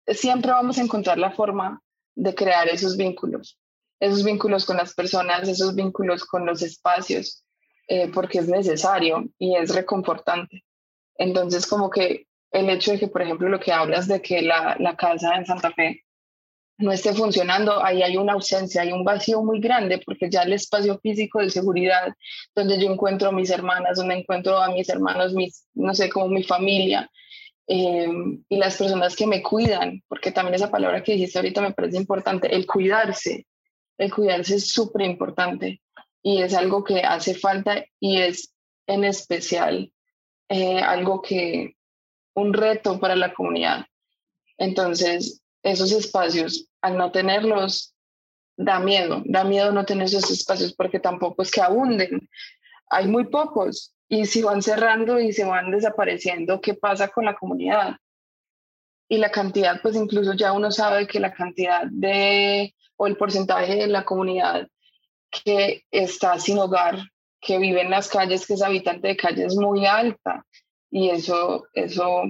siempre 0.08 0.50
vamos 0.50 0.78
a 0.78 0.82
encontrar 0.82 1.18
la 1.18 1.30
forma 1.30 1.80
de 2.16 2.34
crear 2.34 2.68
esos 2.68 2.96
vínculos, 2.96 3.58
esos 4.00 4.24
vínculos 4.24 4.64
con 4.64 4.76
las 4.76 4.94
personas, 4.94 5.48
esos 5.48 5.74
vínculos 5.74 6.24
con 6.24 6.44
los 6.44 6.62
espacios, 6.62 7.44
eh, 7.86 8.10
porque 8.12 8.38
es 8.38 8.48
necesario 8.48 9.24
y 9.38 9.56
es 9.56 9.74
reconfortante. 9.74 10.64
Entonces, 11.16 11.66
como 11.66 11.88
que 11.88 12.26
el 12.50 12.68
hecho 12.68 12.92
de 12.92 12.98
que, 12.98 13.08
por 13.08 13.22
ejemplo, 13.22 13.48
lo 13.48 13.60
que 13.60 13.72
hablas 13.72 14.08
de 14.08 14.20
que 14.20 14.42
la, 14.42 14.76
la 14.80 14.96
casa 14.96 15.36
en 15.36 15.46
Santa 15.46 15.70
Fe 15.72 16.04
no 16.80 16.92
esté 16.92 17.14
funcionando, 17.14 17.84
ahí 17.84 18.02
hay 18.02 18.16
una 18.16 18.32
ausencia, 18.32 18.82
hay 18.82 18.92
un 18.92 19.04
vacío 19.04 19.42
muy 19.42 19.60
grande, 19.60 20.00
porque 20.04 20.30
ya 20.30 20.42
el 20.42 20.52
espacio 20.52 20.98
físico 20.98 21.40
de 21.40 21.50
seguridad, 21.50 22.14
donde 22.54 22.80
yo 22.80 22.90
encuentro 22.90 23.28
a 23.28 23.32
mis 23.32 23.50
hermanas, 23.50 23.96
donde 23.96 24.16
encuentro 24.16 24.58
a 24.58 24.70
mis 24.70 24.88
hermanos, 24.88 25.34
mis, 25.34 25.66
no 25.74 25.94
sé, 25.94 26.08
como 26.10 26.28
mi 26.28 26.42
familia, 26.42 27.10
Em, 27.72 28.42
y 28.48 28.56
las 28.56 28.76
personas 28.76 29.14
que 29.14 29.28
me 29.28 29.44
cuidan, 29.44 30.02
porque 30.08 30.32
también 30.32 30.56
esa 30.56 30.72
palabra 30.72 31.04
que 31.04 31.12
dijiste 31.12 31.38
ahorita 31.38 31.60
me 31.60 31.72
parece 31.72 31.98
importante, 31.98 32.52
el 32.52 32.66
cuidarse, 32.66 33.46
el 33.96 34.12
cuidarse 34.12 34.56
es 34.56 34.72
súper 34.72 35.02
importante 35.02 35.80
y 36.20 36.42
es 36.42 36.52
algo 36.54 36.82
que 36.82 37.02
hace 37.02 37.36
falta 37.36 37.84
y 38.00 38.16
es 38.22 38.52
en 38.88 39.04
especial 39.04 39.92
eh, 40.48 40.80
algo 40.80 41.22
que, 41.22 41.76
un 42.34 42.54
reto 42.54 42.98
para 42.98 43.14
la 43.14 43.32
comunidad. 43.34 43.86
Entonces, 44.58 45.40
esos 45.62 45.92
espacios, 45.92 46.68
al 46.80 46.96
no 46.96 47.10
tenerlos, 47.10 47.94
da 48.56 48.78
miedo, 48.78 49.22
da 49.24 49.44
miedo 49.44 49.72
no 49.72 49.84
tener 49.84 50.06
esos 50.06 50.30
espacios 50.30 50.74
porque 50.74 51.00
tampoco 51.00 51.42
es 51.42 51.50
que 51.50 51.60
abunden. 51.60 52.28
Hay 52.88 53.06
muy 53.06 53.26
pocos 53.26 53.94
y 54.08 54.26
si 54.26 54.42
van 54.42 54.62
cerrando 54.62 55.20
y 55.20 55.32
se 55.32 55.44
van 55.44 55.70
desapareciendo, 55.70 56.60
¿qué 56.60 56.74
pasa 56.74 57.08
con 57.08 57.24
la 57.24 57.36
comunidad? 57.36 57.96
Y 59.08 59.18
la 59.18 59.30
cantidad, 59.30 59.80
pues 59.82 59.96
incluso 59.96 60.34
ya 60.34 60.52
uno 60.52 60.70
sabe 60.70 61.06
que 61.06 61.20
la 61.20 61.32
cantidad 61.32 61.84
de, 61.90 62.74
o 62.96 63.06
el 63.06 63.16
porcentaje 63.16 63.76
de 63.76 63.86
la 63.86 64.04
comunidad 64.04 64.68
que 65.30 65.84
está 65.90 66.38
sin 66.38 66.58
hogar, 66.58 66.98
que 67.40 67.58
vive 67.58 67.80
en 67.80 67.90
las 67.90 68.08
calles, 68.08 68.46
que 68.46 68.54
es 68.54 68.62
habitante 68.62 69.08
de 69.08 69.16
calles, 69.16 69.52
es 69.52 69.56
muy 69.56 69.86
alta. 69.86 70.44
Y 70.90 71.10
eso, 71.10 71.66
eso, 71.72 72.24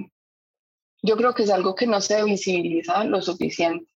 yo 1.01 1.17
creo 1.17 1.33
que 1.33 1.43
es 1.43 1.49
algo 1.49 1.75
que 1.75 1.87
no 1.87 2.01
se 2.01 2.23
visibiliza 2.23 3.03
lo 3.03 3.21
suficiente. 3.21 3.91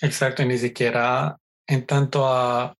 Exacto, 0.00 0.42
y 0.42 0.46
ni 0.46 0.58
siquiera 0.58 1.38
en 1.66 1.86
tanto 1.86 2.26
a 2.26 2.76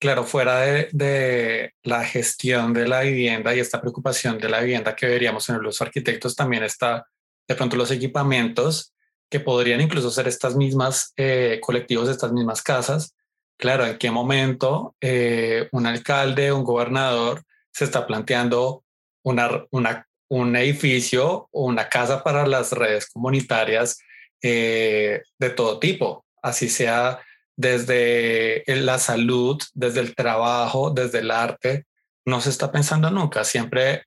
Claro, 0.00 0.24
fuera 0.24 0.60
de, 0.60 1.74
la 1.82 2.04
gestión 2.04 2.72
de 2.72 2.88
la 2.88 3.02
vivienda 3.02 3.54
y 3.54 3.60
esta 3.60 3.82
preocupación 3.82 4.38
de 4.38 4.48
la 4.48 4.60
vivienda 4.60 4.96
que 4.96 5.04
deberíamos 5.04 5.44
tener 5.44 5.60
los 5.60 5.82
arquitectos, 5.82 6.34
también 6.34 6.62
está 6.62 7.06
de 7.46 7.54
pronto 7.54 7.76
los 7.76 7.90
equipamientos 7.90 8.94
que 9.28 9.40
podrían 9.40 9.82
incluso 9.82 10.10
ser 10.10 10.26
estas 10.26 10.56
mismas 10.56 11.12
eh, 11.18 11.60
colectivos, 11.62 12.08
estas 12.08 12.32
mismas 12.32 12.62
casas. 12.62 13.14
Claro, 13.58 13.84
en 13.84 13.98
qué 13.98 14.10
momento 14.10 14.96
eh, 15.02 15.68
un 15.72 15.86
alcalde, 15.86 16.50
un 16.50 16.64
gobernador 16.64 17.42
se 17.70 17.84
está 17.84 18.06
planteando 18.06 18.84
una, 19.22 20.08
un 20.30 20.54
edificio 20.56 21.48
o 21.50 21.64
una 21.64 21.88
casa 21.88 22.22
para 22.22 22.46
las 22.46 22.72
redes 22.72 23.10
comunitarias 23.10 23.98
eh, 24.42 25.22
de 25.38 25.50
todo 25.50 25.78
tipo, 25.78 26.24
así 26.40 26.68
sea 26.68 27.20
desde 27.56 28.62
la 28.66 28.98
salud, 28.98 29.60
desde 29.74 30.00
el 30.00 30.14
trabajo, 30.14 30.90
desde 30.90 31.18
el 31.18 31.30
arte, 31.30 31.84
no 32.24 32.40
se 32.40 32.48
está 32.48 32.72
pensando 32.72 33.10
nunca. 33.10 33.44
Siempre, 33.44 34.04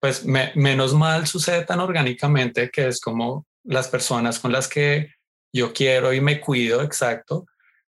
pues 0.00 0.24
menos 0.24 0.94
mal 0.94 1.26
sucede 1.28 1.64
tan 1.64 1.78
orgánicamente 1.78 2.70
que 2.70 2.88
es 2.88 3.00
como 3.00 3.46
las 3.62 3.86
personas 3.86 4.40
con 4.40 4.50
las 4.50 4.66
que 4.66 5.12
yo 5.52 5.72
quiero 5.72 6.12
y 6.12 6.20
me 6.20 6.40
cuido, 6.40 6.82
exacto, 6.82 7.46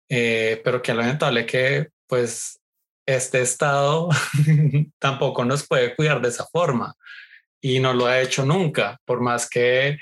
eh, 0.08 0.62
pero 0.64 0.82
que 0.82 0.94
lamentable 0.94 1.46
que 1.46 1.90
pues 2.08 2.60
este 3.08 3.42
estado 3.42 4.10
tampoco 5.00 5.44
nos 5.44 5.68
puede 5.68 5.96
cuidar 5.96 6.22
de 6.22 6.30
esa 6.30 6.46
forma 6.46 6.96
y 7.66 7.80
no 7.80 7.96
lo 7.96 8.06
ha 8.06 8.22
hecho 8.22 8.46
nunca, 8.46 9.02
por 9.06 9.22
más 9.22 9.50
que 9.50 9.98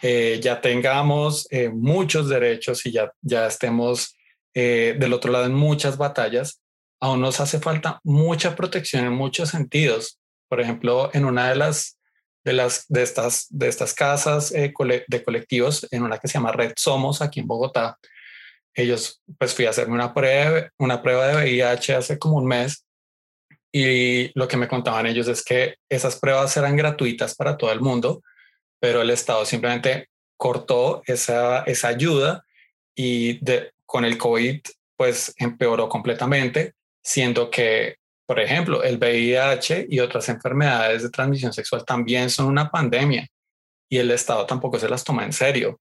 eh, 0.00 0.38
ya 0.40 0.60
tengamos 0.60 1.48
eh, 1.50 1.68
muchos 1.68 2.28
derechos 2.28 2.86
y 2.86 2.92
ya, 2.92 3.10
ya 3.22 3.48
estemos 3.48 4.16
eh, 4.54 4.94
del 4.96 5.12
otro 5.12 5.32
lado 5.32 5.46
en 5.46 5.52
muchas 5.52 5.98
batallas, 5.98 6.62
aún 7.00 7.20
nos 7.20 7.40
hace 7.40 7.58
falta 7.58 7.98
mucha 8.04 8.54
protección 8.54 9.04
en 9.04 9.14
muchos 9.14 9.48
sentidos. 9.48 10.20
Por 10.48 10.60
ejemplo, 10.60 11.10
en 11.12 11.24
una 11.24 11.48
de 11.48 11.56
las 11.56 11.98
de 12.44 12.52
las 12.52 12.86
de 12.86 13.02
estas 13.02 13.48
de 13.50 13.66
estas 13.66 13.94
casas 13.94 14.52
eh, 14.52 14.72
de 15.08 15.24
colectivos, 15.24 15.88
en 15.90 16.04
una 16.04 16.18
que 16.18 16.28
se 16.28 16.34
llama 16.34 16.52
Red 16.52 16.74
Somos 16.76 17.20
aquí 17.20 17.40
en 17.40 17.48
Bogotá, 17.48 17.98
ellos 18.74 19.24
pues 19.38 19.56
fui 19.56 19.66
a 19.66 19.70
hacerme 19.70 19.94
una 19.94 20.14
prueba 20.14 20.70
una 20.78 21.02
prueba 21.02 21.26
de 21.26 21.34
VIH 21.34 21.96
hace 21.96 22.16
como 22.16 22.36
un 22.36 22.46
mes 22.46 22.86
y 23.72 24.30
lo 24.38 24.48
que 24.48 24.56
me 24.56 24.68
contaban 24.68 25.06
ellos 25.06 25.28
es 25.28 25.44
que 25.44 25.76
esas 25.88 26.18
pruebas 26.18 26.56
eran 26.56 26.76
gratuitas 26.76 27.34
para 27.34 27.56
todo 27.56 27.72
el 27.72 27.80
mundo, 27.80 28.22
pero 28.80 29.02
el 29.02 29.10
Estado 29.10 29.44
simplemente 29.44 30.08
cortó 30.36 31.02
esa, 31.06 31.62
esa 31.62 31.88
ayuda 31.88 32.44
y 32.94 33.40
con 33.84 34.04
el 34.04 34.16
COVID 34.18 34.60
pues 34.96 35.34
empeoró 35.36 35.88
completamente, 35.88 36.74
siendo 37.02 37.50
que, 37.50 37.96
por 38.26 38.40
ejemplo, 38.40 38.82
el 38.82 38.98
VIH 38.98 39.86
y 39.88 40.00
otras 40.00 40.28
enfermedades 40.28 41.02
de 41.02 41.10
transmisión 41.10 41.52
sexual 41.52 41.84
también 41.84 42.30
son 42.30 42.46
una 42.46 42.70
pandemia 42.70 43.28
y 43.88 43.98
el 43.98 44.10
Estado 44.10 44.44
tampoco 44.46 44.78
se 44.78 44.88
las 44.88 45.04
toma 45.04 45.24
en 45.24 45.32
serio. 45.32 45.80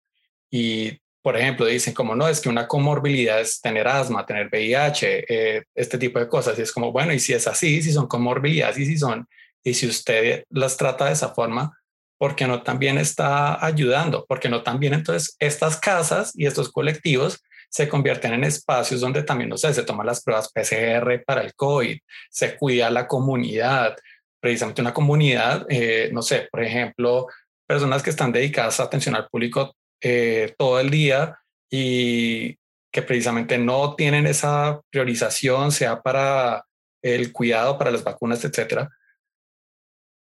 Y, 0.50 1.00
por 1.28 1.36
ejemplo, 1.36 1.66
dicen 1.66 1.94
como 1.94 2.16
no, 2.16 2.26
es 2.30 2.40
que 2.40 2.48
una 2.48 2.70
comorbilidad 2.70 3.42
es 3.42 3.60
tener 3.60 3.86
asma, 3.86 4.26
tener 4.26 4.48
VIH, 4.48 5.26
eh, 5.28 5.63
este 5.76 5.98
tipo 5.98 6.20
de 6.20 6.30
cosas. 6.30 6.58
Y 6.58 6.62
es 6.62 6.72
como, 6.72 6.94
bueno, 6.94 7.12
y 7.12 7.20
si 7.20 7.34
es 7.34 7.48
así, 7.48 7.82
si 7.82 7.92
son 7.92 8.08
comorbilidades 8.08 8.78
y 8.78 8.86
si 8.86 8.98
son, 8.98 9.28
y 9.62 9.74
si 9.74 9.88
usted 9.88 10.46
las 10.50 10.78
trata 10.78 11.08
de 11.08 11.12
esa 11.12 11.34
forma, 11.34 11.78
porque 12.18 12.48
no 12.48 12.63
también 12.63 12.98
está 12.98 13.62
ayudando, 13.66 14.26
porque 14.26 14.48
no 14.48 14.63
también 14.63 14.94
entonces 14.94 15.36
estas 15.40 15.76
casas 15.76 16.32
y 16.34 16.46
estos 16.46 16.72
colectivos 16.72 17.44
se 17.68 17.90
convierten 17.90 18.32
en 18.32 18.46
espacios 18.46 19.02
donde 19.02 19.22
también, 19.22 19.50
no 19.50 19.58
sé, 19.58 19.74
se 19.74 19.84
toman 19.84 20.08
las 20.08 20.24
pruebas 20.24 20.50
PCR 20.54 21.26
para 21.26 21.42
el 21.42 21.54
COVID, 21.56 22.00
se 22.30 22.56
cuida 22.56 22.90
la 22.90 23.06
comunidad, 23.06 23.98
precisamente 24.40 24.80
una 24.80 24.94
comunidad, 24.94 25.66
eh, 25.68 26.10
no 26.13 26.22
sé, 26.22 26.48
por 26.50 26.63
ejemplo, 26.63 27.28
personas 27.68 28.02
que 28.02 28.12
están 28.12 28.32
dedicadas 28.32 28.80
a 28.80 28.84
atención 28.84 29.13
al 29.13 29.28
público 29.28 29.76
eh, 30.02 30.54
todo 30.58 30.80
el 30.80 30.90
día 30.90 31.40
y 31.70 32.58
que 32.92 33.02
precisamente 33.02 33.58
no 33.58 33.96
tienen 33.96 34.26
esa 34.28 34.82
priorización, 34.90 35.72
sea 35.72 36.02
para 36.02 36.66
el 37.02 37.32
cuidado, 37.32 37.78
para 37.78 37.92
las 37.92 38.04
vacunas, 38.04 38.44
etcétera, 38.44 38.90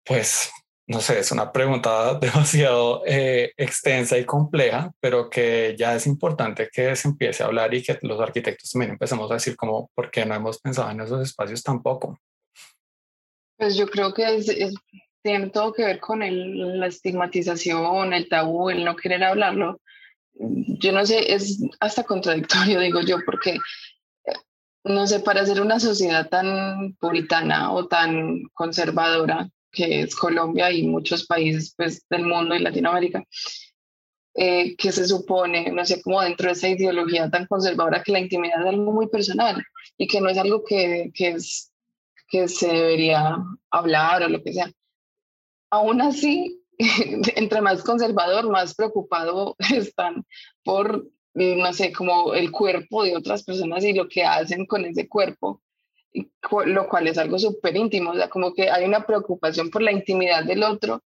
pues 0.04 0.50
no 0.88 1.00
sé, 1.00 1.18
es 1.18 1.32
una 1.32 1.52
pregunta 1.52 2.14
demasiado 2.20 3.02
eh, 3.06 3.52
extensa 3.56 4.18
y 4.18 4.24
compleja, 4.24 4.92
pero 5.00 5.28
que 5.28 5.74
ya 5.76 5.94
es 5.94 6.06
importante 6.06 6.68
que 6.72 6.94
se 6.94 7.08
empiece 7.08 7.42
a 7.42 7.46
hablar 7.46 7.74
y 7.74 7.82
que 7.82 7.98
los 8.02 8.20
arquitectos 8.20 8.70
también 8.70 8.92
empecemos 8.92 9.30
a 9.30 9.34
decir 9.34 9.56
como, 9.56 9.90
¿por 9.94 10.10
qué 10.10 10.24
no 10.24 10.34
hemos 10.34 10.60
pensado 10.60 10.90
en 10.90 11.00
esos 11.00 11.22
espacios 11.22 11.62
tampoco? 11.62 12.18
Pues 13.58 13.76
yo 13.76 13.88
creo 13.88 14.12
que 14.12 14.24
tiene 15.26 15.50
todo 15.50 15.72
que 15.72 15.84
ver 15.84 15.98
con 15.98 16.22
el, 16.22 16.78
la 16.78 16.86
estigmatización, 16.86 18.12
el 18.12 18.28
tabú, 18.28 18.70
el 18.70 18.84
no 18.84 18.94
querer 18.94 19.24
hablarlo. 19.24 19.80
Yo 20.34 20.92
no 20.92 21.04
sé, 21.04 21.34
es 21.34 21.60
hasta 21.80 22.04
contradictorio, 22.04 22.80
digo 22.80 23.00
yo, 23.00 23.18
porque 23.26 23.54
eh, 24.24 24.32
no 24.84 25.06
sé, 25.06 25.20
para 25.20 25.44
ser 25.44 25.60
una 25.60 25.80
sociedad 25.80 26.28
tan 26.28 26.94
puritana 27.00 27.72
o 27.72 27.88
tan 27.88 28.44
conservadora, 28.54 29.48
que 29.72 30.02
es 30.02 30.14
Colombia 30.14 30.70
y 30.70 30.86
muchos 30.86 31.26
países 31.26 31.74
pues, 31.76 32.06
del 32.08 32.24
mundo 32.24 32.54
y 32.54 32.60
Latinoamérica, 32.60 33.24
eh, 34.34 34.76
que 34.76 34.92
se 34.92 35.06
supone, 35.06 35.72
no 35.72 35.84
sé, 35.84 36.02
como 36.02 36.22
dentro 36.22 36.46
de 36.46 36.52
esa 36.52 36.68
ideología 36.68 37.28
tan 37.30 37.46
conservadora 37.46 38.02
que 38.02 38.12
la 38.12 38.20
intimidad 38.20 38.60
es 38.60 38.66
algo 38.66 38.92
muy 38.92 39.08
personal 39.08 39.60
y 39.98 40.06
que 40.06 40.20
no 40.20 40.28
es 40.28 40.38
algo 40.38 40.62
que, 40.62 41.10
que, 41.14 41.30
es, 41.30 41.72
que 42.28 42.46
se 42.46 42.68
debería 42.68 43.38
hablar 43.70 44.22
o 44.22 44.28
lo 44.28 44.42
que 44.42 44.52
sea. 44.52 44.70
Aún 45.76 46.00
así, 46.00 46.62
entre 47.36 47.60
más 47.60 47.82
conservador, 47.82 48.48
más 48.50 48.74
preocupado 48.74 49.56
están 49.74 50.24
por, 50.64 51.06
no 51.34 51.72
sé, 51.72 51.92
como 51.92 52.34
el 52.34 52.50
cuerpo 52.50 53.04
de 53.04 53.16
otras 53.16 53.44
personas 53.44 53.84
y 53.84 53.92
lo 53.92 54.08
que 54.08 54.24
hacen 54.24 54.66
con 54.66 54.84
ese 54.84 55.08
cuerpo 55.08 55.62
lo 56.66 56.88
cual 56.88 57.08
es 57.08 57.18
algo 57.18 57.38
súper 57.38 57.76
íntimo, 57.76 58.10
o 58.12 58.14
sea, 58.14 58.28
como 58.28 58.54
que 58.54 58.70
hay 58.70 58.84
una 58.84 59.04
preocupación 59.04 59.70
por 59.70 59.82
la 59.82 59.92
intimidad 59.92 60.44
del 60.44 60.62
otro 60.62 61.02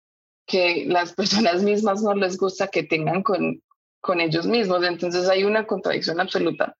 que 0.45 0.85
las 0.85 1.13
personas 1.13 1.63
mismas 1.63 2.01
no 2.01 2.13
les 2.13 2.37
gusta 2.37 2.67
que 2.67 2.83
tengan 2.83 3.23
con, 3.23 3.61
con 4.01 4.19
ellos 4.19 4.47
mismos, 4.47 4.83
entonces 4.83 5.29
hay 5.29 5.43
una 5.43 5.65
contradicción 5.65 6.19
absoluta 6.19 6.75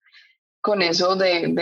con 0.62 0.82
eso 0.82 1.15
de, 1.15 1.54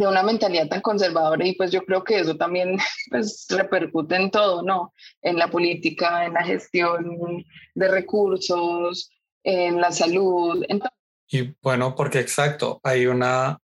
de, 0.00 0.06
una 0.06 0.22
mentalidad 0.22 0.68
tan 0.68 0.80
conservadora 0.80 1.46
y 1.46 1.54
pues 1.54 1.70
yo 1.70 1.84
creo 1.84 2.02
que 2.04 2.20
eso 2.20 2.36
también 2.36 2.78
pues, 3.10 3.46
repercute 3.50 4.16
en 4.16 4.30
todo, 4.30 4.62
¿no? 4.62 4.92
En 5.22 5.36
la 5.36 5.50
política, 5.50 6.24
en 6.24 6.34
la 6.34 6.44
gestión 6.44 7.44
de 7.74 7.88
recursos, 7.88 9.10
en 9.42 9.80
la 9.80 9.92
salud. 9.92 10.64
En 10.68 10.80
y 11.32 11.54
bueno, 11.62 11.94
porque 11.94 12.18
exacto, 12.18 12.80
hay 12.82 13.06
una 13.06 13.58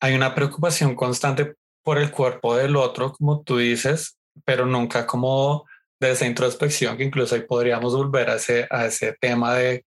hay 0.00 0.14
una 0.14 0.34
preocupación 0.34 0.94
constante 0.94 1.54
por 1.82 1.98
el 1.98 2.10
cuerpo 2.10 2.56
del 2.56 2.76
otro, 2.76 3.12
como 3.12 3.42
tú 3.42 3.58
dices, 3.58 4.18
pero 4.44 4.66
nunca 4.66 5.06
como 5.06 5.66
de 5.98 6.12
esa 6.12 6.26
introspección, 6.26 6.96
que 6.96 7.04
incluso 7.04 7.34
ahí 7.34 7.42
podríamos 7.42 7.94
volver 7.94 8.30
a 8.30 8.36
ese, 8.36 8.66
a 8.70 8.86
ese 8.86 9.14
tema 9.20 9.54
de 9.54 9.84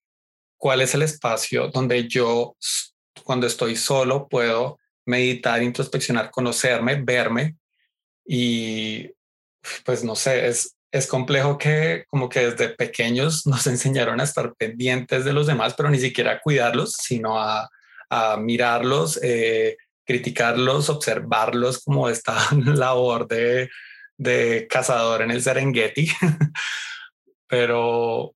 cuál 0.58 0.82
es 0.82 0.94
el 0.94 1.02
espacio 1.02 1.70
donde 1.70 2.08
yo, 2.08 2.56
cuando 3.24 3.48
estoy 3.48 3.76
solo, 3.76 4.28
puedo 4.28 4.78
meditar, 5.06 5.62
introspeccionar, 5.62 6.32
conocerme, 6.32 7.02
verme 7.02 7.58
y 8.26 9.10
pues 9.86 10.04
no 10.04 10.16
sé, 10.16 10.48
es, 10.48 10.76
es 10.92 11.08
complejo 11.08 11.58
que 11.58 12.06
como 12.10 12.30
que 12.30 12.52
desde 12.52 12.70
pequeños 12.70 13.46
nos 13.48 13.68
enseñaron 13.68 14.20
a 14.20 14.24
estar 14.24 14.54
pendientes 14.56 15.26
de 15.26 15.34
los 15.34 15.48
demás, 15.48 15.74
pero 15.76 15.90
ni 15.90 16.00
siquiera 16.00 16.34
a 16.34 16.40
cuidarlos, 16.40 16.94
sino 16.94 17.40
a, 17.40 17.70
a 18.10 18.38
mirarlos, 18.38 19.20
eh, 19.24 19.78
criticarlos, 20.06 20.90
observarlos 20.90 21.84
como 21.84 22.10
esta 22.10 22.36
labor 22.66 23.28
de, 23.28 23.70
de 24.18 24.68
cazador 24.70 25.22
en 25.22 25.32
el 25.32 25.42
Serengeti. 25.42 26.10
Pero 27.48 28.36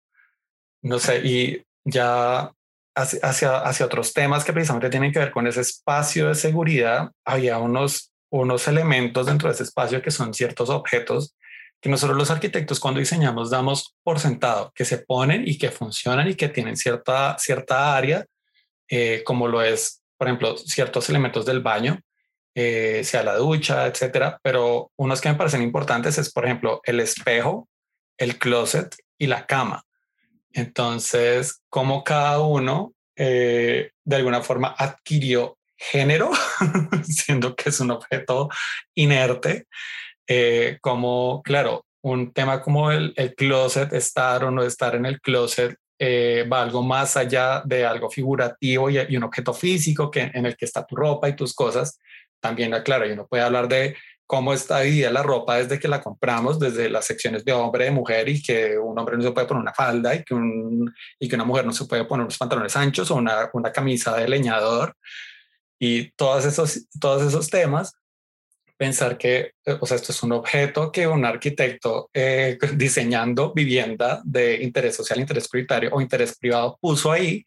no 0.83 0.99
sé, 0.99 1.21
y 1.25 1.63
ya 1.83 2.51
hacia, 2.97 3.57
hacia 3.59 3.85
otros 3.85 4.13
temas 4.13 4.43
que 4.43 4.53
precisamente 4.53 4.89
tienen 4.89 5.11
que 5.11 5.19
ver 5.19 5.31
con 5.31 5.47
ese 5.47 5.61
espacio 5.61 6.27
de 6.27 6.35
seguridad, 6.35 7.11
había 7.25 7.59
unos, 7.59 8.11
unos 8.29 8.67
elementos 8.67 9.27
dentro 9.27 9.49
de 9.49 9.53
ese 9.53 9.63
espacio 9.63 10.01
que 10.01 10.11
son 10.11 10.33
ciertos 10.33 10.69
objetos 10.69 11.35
que 11.79 11.89
nosotros 11.89 12.17
los 12.17 12.31
arquitectos 12.31 12.79
cuando 12.79 12.99
diseñamos 12.99 13.51
damos 13.51 13.95
por 14.03 14.19
sentado, 14.19 14.71
que 14.73 14.83
se 14.83 14.97
ponen 14.97 15.47
y 15.47 15.59
que 15.59 15.69
funcionan 15.69 16.27
y 16.27 16.33
que 16.33 16.49
tienen 16.49 16.75
cierta, 16.75 17.37
cierta 17.37 17.95
área, 17.95 18.25
eh, 18.89 19.21
como 19.23 19.47
lo 19.47 19.61
es 19.61 20.01
por 20.17 20.27
ejemplo, 20.27 20.57
ciertos 20.57 21.09
elementos 21.09 21.45
del 21.45 21.61
baño, 21.61 22.01
eh, 22.55 23.03
sea 23.03 23.23
la 23.23 23.35
ducha, 23.35 23.85
etcétera, 23.85 24.39
pero 24.41 24.91
unos 24.97 25.21
que 25.21 25.29
me 25.29 25.35
parecen 25.35 25.61
importantes 25.61 26.17
es, 26.17 26.31
por 26.31 26.45
ejemplo, 26.45 26.81
el 26.83 26.99
espejo, 26.99 27.69
el 28.17 28.39
closet 28.39 28.95
y 29.17 29.27
la 29.27 29.45
cama. 29.45 29.83
Entonces, 30.57 31.61
como 31.69 32.03
cada 32.03 32.41
uno 32.41 32.93
eh, 33.15 33.91
de 34.03 34.15
alguna 34.15 34.41
forma 34.41 34.73
adquirió 34.75 35.59
género, 35.77 36.31
siendo 37.03 37.55
que 37.55 37.69
es 37.69 37.79
un 37.79 37.91
objeto 37.91 38.49
inerte, 38.95 39.67
eh, 40.27 40.79
como, 40.81 41.43
claro, 41.43 41.85
un 42.01 42.33
tema 42.33 42.59
como 42.61 42.91
el, 42.91 43.13
closet, 43.37 43.93
estar 43.93 44.43
o 44.45 44.49
no 44.49 44.63
estar 44.63 44.95
en 44.95 45.05
el 45.05 45.21
closet, 45.21 45.77
eh, 45.99 46.47
va 46.51 46.63
algo 46.63 46.81
más 46.81 47.17
allá 47.17 47.61
de 47.63 47.85
algo 47.85 48.09
figurativo 48.09 48.89
y, 48.89 49.15
un 49.15 49.23
objeto 49.25 49.53
físico 49.53 50.09
que, 50.09 50.31
en 50.33 50.47
el 50.47 50.57
que 50.57 50.65
está 50.65 50.87
tu 50.87 50.95
ropa 50.95 51.29
y 51.29 51.35
tus 51.35 51.53
cosas. 51.53 51.99
También, 52.39 52.73
claro, 52.83 53.07
y 53.07 53.11
uno 53.11 53.27
puede 53.27 53.43
hablar 53.43 53.67
de 53.67 53.95
cómo 54.27 54.53
está 54.53 54.81
dividida 54.81 55.09
la 55.09 55.23
ropa 55.23 55.57
desde 55.57 55.79
que 55.79 55.87
la 55.87 56.01
compramos, 56.01 56.59
desde 56.59 56.89
las 56.89 57.05
secciones 57.05 57.45
de 57.45 57.53
hombre, 57.53 57.85
de 57.85 57.91
mujer, 57.91 58.29
y 58.29 58.41
que 58.43 58.77
un 58.77 58.99
hombre 58.99 59.17
no 59.17 59.23
se 59.23 59.31
puede 59.31 59.47
poner 59.47 59.61
una 59.61 59.73
falda 59.73 60.13
y 60.13 60.23
que, 60.23 60.33
un, 60.33 60.93
y 61.19 61.27
que 61.27 61.35
una 61.35 61.45
mujer 61.45 61.65
no 61.65 61.73
se 61.73 61.85
puede 61.85 62.05
poner 62.05 62.25
unos 62.25 62.37
pantalones 62.37 62.75
anchos 62.75 63.09
o 63.09 63.15
una, 63.15 63.49
una 63.53 63.71
camisa 63.71 64.15
de 64.17 64.27
leñador. 64.27 64.95
Y 65.79 66.11
todos 66.11 66.45
esos, 66.45 66.87
todos 66.99 67.23
esos 67.23 67.49
temas 67.49 67.93
pensar 68.77 69.17
que, 69.17 69.53
eh, 69.65 69.77
o 69.79 69.85
sea, 69.85 69.95
esto 69.95 70.11
es 70.11 70.23
un 70.23 70.31
objeto 70.31 70.91
que 70.91 71.07
un 71.07 71.25
arquitecto 71.25 72.09
eh, 72.13 72.57
diseñando 72.75 73.53
vivienda 73.53 74.21
de 74.23 74.61
interés 74.63 74.95
social, 74.95 75.19
interés 75.19 75.47
prioritario 75.49 75.89
o 75.91 75.99
interés 75.99 76.37
privado 76.37 76.77
puso 76.79 77.11
ahí 77.11 77.43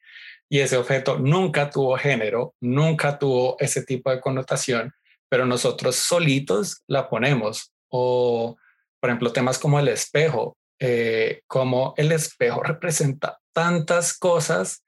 y 0.49 0.59
ese 0.59 0.77
objeto 0.77 1.19
nunca 1.19 1.71
tuvo 1.71 1.97
género, 1.97 2.55
nunca 2.61 3.19
tuvo 3.19 3.57
ese 3.61 3.85
tipo 3.85 4.11
de 4.11 4.21
connotación, 4.21 4.93
pero 5.31 5.47
nosotros 5.47 5.97
solitos 5.97 6.83
la 6.87 7.09
ponemos. 7.09 7.73
O, 7.88 8.57
por 9.01 9.09
ejemplo, 9.09 9.33
temas 9.33 9.59
como 9.59 9.79
el 9.79 9.88
espejo, 9.88 10.59
eh, 10.79 11.40
como 11.47 11.95
el 11.97 12.12
espejo 12.12 12.62
representa 12.64 13.38
tantas 13.55 14.19
cosas 14.19 14.85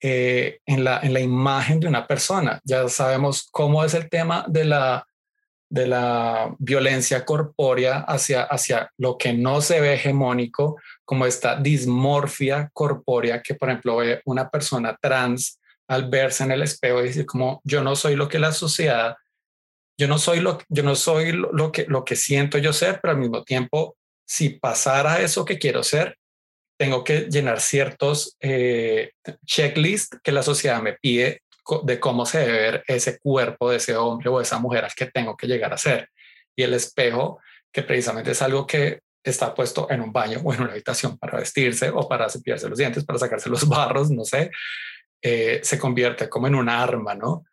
en, 0.00 0.84
la, 0.84 1.00
en 1.00 1.14
la 1.14 1.20
imagen 1.20 1.80
de 1.80 1.86
una 1.86 2.06
persona. 2.06 2.60
Ya 2.64 2.88
sabemos 2.88 3.48
cómo 3.50 3.84
es 3.84 3.94
el 3.94 4.10
tema 4.10 4.44
de 4.48 4.64
la 4.64 5.06
de 5.74 5.88
la 5.88 6.54
violencia 6.60 7.24
corpórea 7.24 8.04
hacia, 8.06 8.42
hacia 8.44 8.92
lo 8.96 9.18
que 9.18 9.32
no 9.32 9.60
se 9.60 9.80
ve 9.80 9.94
hegemónico, 9.94 10.76
como 11.04 11.26
esta 11.26 11.56
dismorfia 11.56 12.70
corpórea 12.72 13.42
que, 13.42 13.56
por 13.56 13.70
ejemplo, 13.70 13.96
ve 13.96 14.22
una 14.24 14.48
persona 14.48 14.96
trans 15.02 15.58
al 15.88 16.08
verse 16.08 16.44
en 16.44 16.52
el 16.52 16.62
espejo 16.62 17.00
y 17.00 17.08
decir 17.08 17.26
como 17.26 17.60
yo 17.64 17.82
no 17.82 17.96
soy 17.96 18.14
lo 18.14 18.28
que 18.28 18.38
la 18.38 18.52
sociedad, 18.52 19.16
yo 19.98 20.08
no 20.08 20.18
soy 20.18 20.40
lo, 20.40 20.58
yo 20.68 20.82
no 20.82 20.94
soy 20.96 21.32
lo, 21.32 21.72
que, 21.72 21.86
lo 21.88 22.04
que 22.04 22.16
siento 22.16 22.58
yo 22.58 22.72
ser, 22.72 23.00
pero 23.00 23.12
al 23.12 23.20
mismo 23.20 23.44
tiempo, 23.44 23.96
si 24.26 24.50
pasara 24.50 25.20
eso 25.20 25.44
que 25.44 25.58
quiero 25.58 25.82
ser, 25.82 26.16
tengo 26.76 27.04
que 27.04 27.28
llenar 27.30 27.60
ciertos 27.60 28.36
eh, 28.40 29.12
checklists 29.46 30.18
que 30.22 30.32
la 30.32 30.42
sociedad 30.42 30.82
me 30.82 30.94
pide 30.94 31.42
de 31.84 32.00
cómo 32.00 32.26
se 32.26 32.40
debe 32.40 32.52
ver 32.52 32.84
ese 32.88 33.18
cuerpo 33.18 33.70
de 33.70 33.76
ese 33.76 33.96
hombre 33.96 34.28
o 34.28 34.40
esa 34.40 34.58
mujer 34.58 34.84
al 34.84 34.92
que 34.94 35.06
tengo 35.06 35.36
que 35.36 35.46
llegar 35.46 35.72
a 35.72 35.78
ser. 35.78 36.10
Y 36.56 36.62
el 36.62 36.74
espejo, 36.74 37.40
que 37.72 37.82
precisamente 37.82 38.32
es 38.32 38.42
algo 38.42 38.66
que 38.66 39.00
está 39.22 39.54
puesto 39.54 39.90
en 39.90 40.02
un 40.02 40.12
baño 40.12 40.40
o 40.44 40.52
en 40.52 40.62
una 40.62 40.72
habitación 40.72 41.16
para 41.16 41.38
vestirse 41.38 41.90
o 41.90 42.06
para 42.06 42.28
cepillarse 42.28 42.68
los 42.68 42.78
dientes, 42.78 43.04
para 43.04 43.18
sacarse 43.18 43.48
los 43.48 43.66
barros, 43.66 44.10
no 44.10 44.24
sé, 44.24 44.50
eh, 45.22 45.60
se 45.62 45.78
convierte 45.78 46.28
como 46.28 46.46
en 46.46 46.54
un 46.54 46.68
arma, 46.68 47.14
¿no? 47.14 47.44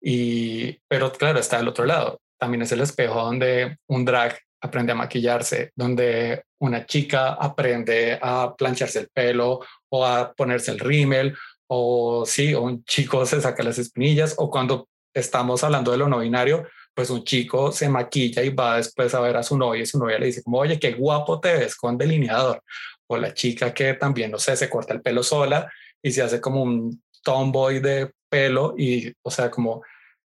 Y, 0.00 0.78
pero 0.88 1.12
claro, 1.12 1.38
está 1.38 1.58
del 1.58 1.68
otro 1.68 1.84
lado. 1.84 2.20
También 2.38 2.62
es 2.62 2.72
el 2.72 2.80
espejo 2.80 3.20
donde 3.20 3.78
un 3.88 4.04
drag 4.04 4.38
aprende 4.60 4.92
a 4.92 4.96
maquillarse, 4.96 5.72
donde 5.74 6.44
una 6.60 6.86
chica 6.86 7.34
aprende 7.34 8.18
a 8.20 8.54
plancharse 8.56 9.00
el 9.00 9.08
pelo 9.08 9.60
o 9.88 10.04
a 10.04 10.32
ponerse 10.32 10.72
el 10.72 10.80
rímel, 10.80 11.36
o 11.68 12.24
sí, 12.26 12.54
o 12.54 12.62
un 12.62 12.84
chico 12.84 13.24
se 13.26 13.40
saca 13.40 13.62
las 13.62 13.78
espinillas, 13.78 14.34
o 14.38 14.50
cuando 14.50 14.88
estamos 15.14 15.62
hablando 15.64 15.92
de 15.92 15.98
lo 15.98 16.08
no 16.08 16.20
binario, 16.20 16.66
pues 16.94 17.10
un 17.10 17.22
chico 17.24 17.70
se 17.70 17.88
maquilla 17.88 18.42
y 18.42 18.50
va 18.50 18.76
después 18.76 19.14
a 19.14 19.20
ver 19.20 19.36
a 19.36 19.42
su 19.42 19.56
novia 19.56 19.82
y 19.82 19.86
su 19.86 19.98
novia 19.98 20.18
le 20.18 20.26
dice 20.26 20.42
como, 20.42 20.58
oye, 20.58 20.78
qué 20.78 20.92
guapo 20.92 21.40
te 21.40 21.52
ves 21.52 21.76
con 21.76 21.96
delineador. 21.96 22.62
O 23.06 23.16
la 23.16 23.32
chica 23.32 23.72
que 23.72 23.94
también, 23.94 24.30
no 24.30 24.38
sé, 24.38 24.56
se 24.56 24.68
corta 24.68 24.94
el 24.94 25.00
pelo 25.00 25.22
sola 25.22 25.70
y 26.02 26.10
se 26.10 26.22
hace 26.22 26.40
como 26.40 26.62
un 26.62 27.02
tomboy 27.28 27.80
de 27.80 28.10
pelo 28.30 28.74
y, 28.78 29.12
o 29.20 29.30
sea, 29.30 29.50
como 29.50 29.82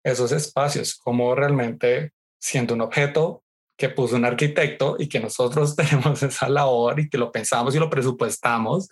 esos 0.05 0.31
espacios, 0.31 0.95
como 0.95 1.35
realmente 1.35 2.13
siendo 2.39 2.75
un 2.75 2.83
objeto 2.83 3.43
que 3.79 3.89
puso 3.89 4.17
un 4.17 4.27
arquitecto 4.27 4.97
y 4.99 5.09
que 5.09 5.19
nosotros 5.19 5.75
tenemos 5.77 6.23
esa 6.23 6.51
labor 6.51 7.01
y 7.01 7.09
que 7.09 7.17
lo 7.17 7.33
pensamos 7.33 7.75
y 7.75 7.79
lo 7.79 7.89
presupuestamos, 7.89 8.91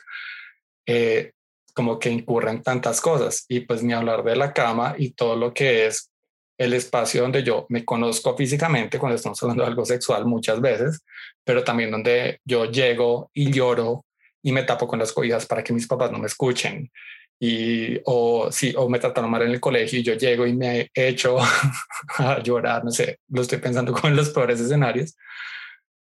eh, 0.86 1.32
como 1.74 1.98
que 1.98 2.08
incurren 2.08 2.62
tantas 2.62 3.02
cosas. 3.02 3.44
Y 3.48 3.60
pues 3.60 3.82
ni 3.82 3.92
hablar 3.92 4.24
de 4.24 4.34
la 4.34 4.54
cama 4.54 4.94
y 4.96 5.10
todo 5.10 5.36
lo 5.36 5.52
que 5.52 5.86
es 5.86 6.10
el 6.56 6.72
espacio 6.72 7.20
donde 7.20 7.42
yo 7.42 7.66
me 7.68 7.84
conozco 7.84 8.34
físicamente 8.34 8.98
cuando 8.98 9.16
estamos 9.16 9.42
hablando 9.42 9.62
de 9.62 9.68
algo 9.68 9.84
sexual 9.84 10.24
muchas 10.24 10.58
veces, 10.62 11.04
pero 11.44 11.64
también 11.64 11.90
donde 11.90 12.40
yo 12.46 12.64
llego 12.64 13.30
y 13.34 13.52
lloro 13.52 14.06
y 14.42 14.52
me 14.52 14.62
tapo 14.62 14.88
con 14.88 14.98
las 14.98 15.12
cobijas 15.12 15.44
para 15.44 15.62
que 15.62 15.74
mis 15.74 15.86
papás 15.86 16.10
no 16.10 16.18
me 16.18 16.28
escuchen 16.28 16.90
y 17.42 17.98
o 18.04 18.52
sí 18.52 18.74
o 18.76 18.88
me 18.88 18.98
trataron 18.98 19.30
mal 19.30 19.42
en 19.42 19.52
el 19.52 19.60
colegio 19.60 19.98
y 19.98 20.02
yo 20.02 20.14
llego 20.14 20.46
y 20.46 20.52
me 20.52 20.90
echo 20.94 21.38
a 22.18 22.42
llorar 22.42 22.84
no 22.84 22.90
sé 22.90 23.18
lo 23.28 23.40
estoy 23.40 23.58
pensando 23.58 23.92
con 23.92 24.14
los 24.14 24.28
peores 24.28 24.60
escenarios 24.60 25.16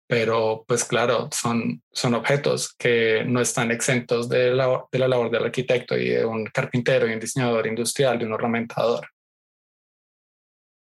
pero 0.05 0.65
pues 0.67 0.83
claro 0.83 1.29
son 1.31 1.81
son 1.91 2.13
objetos 2.13 2.75
que 2.77 3.23
no 3.25 3.39
están 3.39 3.71
exentos 3.71 4.27
de 4.27 4.51
la, 4.51 4.85
de 4.91 4.99
la 4.99 5.07
labor 5.07 5.31
del 5.31 5.45
arquitecto 5.45 5.97
y 5.97 6.09
de 6.09 6.25
un 6.25 6.45
carpintero 6.45 7.07
y 7.07 7.13
un 7.13 7.19
diseñador 7.19 7.67
industrial 7.67 8.19
de 8.19 8.25
un 8.25 8.33
ornamentador. 8.33 9.07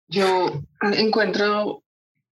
Yo 0.07 0.63
encuentro 0.81 1.83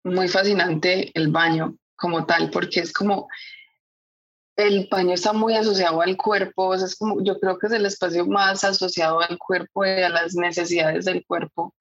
muy 0.05 0.29
fascinante 0.29 1.11
el 1.15 1.29
baño 1.29 1.77
como 1.97 2.27
tal 2.27 2.51
porque 2.51 2.81
es 2.81 2.93
como 2.93 3.29
el 4.66 4.88
baño 4.90 5.14
está 5.14 5.33
muy 5.33 5.55
asociado 5.55 6.01
al 6.01 6.16
cuerpo, 6.16 6.75
es 6.75 6.96
como, 6.96 7.22
yo 7.22 7.38
creo 7.38 7.59
que 7.59 7.66
es 7.66 7.72
el 7.72 7.87
espacio 7.87 8.27
más 8.27 8.64
asociado 8.64 9.20
al 9.20 9.38
cuerpo 9.38 9.85
y 9.85 9.90
a 9.90 10.09
las 10.09 10.35
necesidades 10.35 11.05
del 11.05 11.25
cuerpo, 11.27 11.75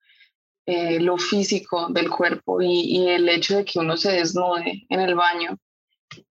eh, 0.66 1.00
lo 1.00 1.16
físico 1.18 1.88
del 1.88 2.08
cuerpo 2.08 2.60
y, 2.62 2.98
y, 2.98 3.08
el 3.08 3.28
hecho 3.28 3.56
de 3.56 3.64
que 3.64 3.78
uno 3.78 3.96
se 3.96 4.12
desnude 4.12 4.86
en 4.88 5.00
el 5.00 5.14
baño 5.14 5.58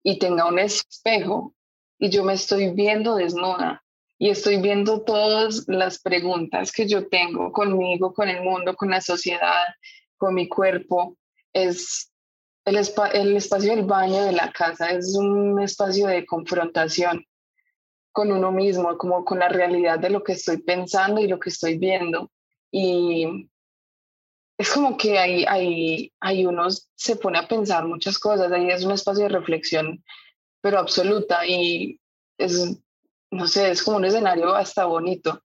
y 0.03 0.19
tenga 0.19 0.47
un 0.47 0.59
espejo 0.59 1.55
y 1.99 2.11
yo 2.11 2.23
me 2.23 2.35
estoy 2.35 2.71
viendo 2.71 3.17
desnuda 3.17 3.83
y 4.19 4.29
estoy 4.29 4.61
viendo 4.61 5.03
todas 5.03 5.65
las 5.67 5.99
preguntas 5.99 6.73
que 6.73 6.87
yo 6.87 7.09
tengo 7.09 7.51
conmigo, 7.53 8.13
con 8.13 8.29
el 8.29 8.43
mundo, 8.43 8.75
con 8.77 8.91
la 8.91 9.01
sociedad, 9.01 9.65
con 10.17 10.35
mi 10.35 10.47
cuerpo, 10.47 11.17
es 11.53 12.10
el, 12.71 12.89
el 13.15 13.37
espacio 13.37 13.75
del 13.75 13.85
baño 13.85 14.23
de 14.23 14.33
la 14.33 14.53
casa 14.53 14.91
es 14.91 15.15
un 15.17 15.61
espacio 15.61 16.07
de 16.07 16.25
confrontación 16.25 17.25
con 18.13 18.33
uno 18.33 18.53
mismo, 18.53 18.97
como 18.99 19.25
con 19.25 19.39
la 19.39 19.49
realidad 19.49 19.99
de 19.99 20.11
lo 20.11 20.23
que 20.23 20.33
estoy 20.33 20.59
pensando 20.59 21.21
y 21.21 21.29
lo 21.29 21.39
que 21.39 21.51
estoy 21.51 21.79
viendo. 21.79 22.31
Y 22.71 23.49
es 24.59 24.71
como 24.73 24.97
que 24.97 25.19
ahí, 25.19 25.45
ahí, 25.49 26.13
ahí 26.21 26.47
uno 26.47 26.69
se 26.95 27.17
pone 27.17 27.39
a 27.39 27.49
pensar 27.49 27.87
muchas 27.87 28.19
cosas, 28.19 28.51
ahí 28.53 28.69
es 28.71 28.85
un 28.85 28.93
espacio 28.93 29.25
de 29.25 29.31
reflexión, 29.31 30.05
pero 30.61 30.79
absoluta. 30.79 31.47
Y 31.47 32.01
es, 32.39 32.79
no 33.31 33.47
sé, 33.47 33.71
es 33.71 33.83
como 33.83 33.99
un 33.99 34.05
escenario 34.05 34.55
hasta 34.55 34.85
bonito, 34.85 35.43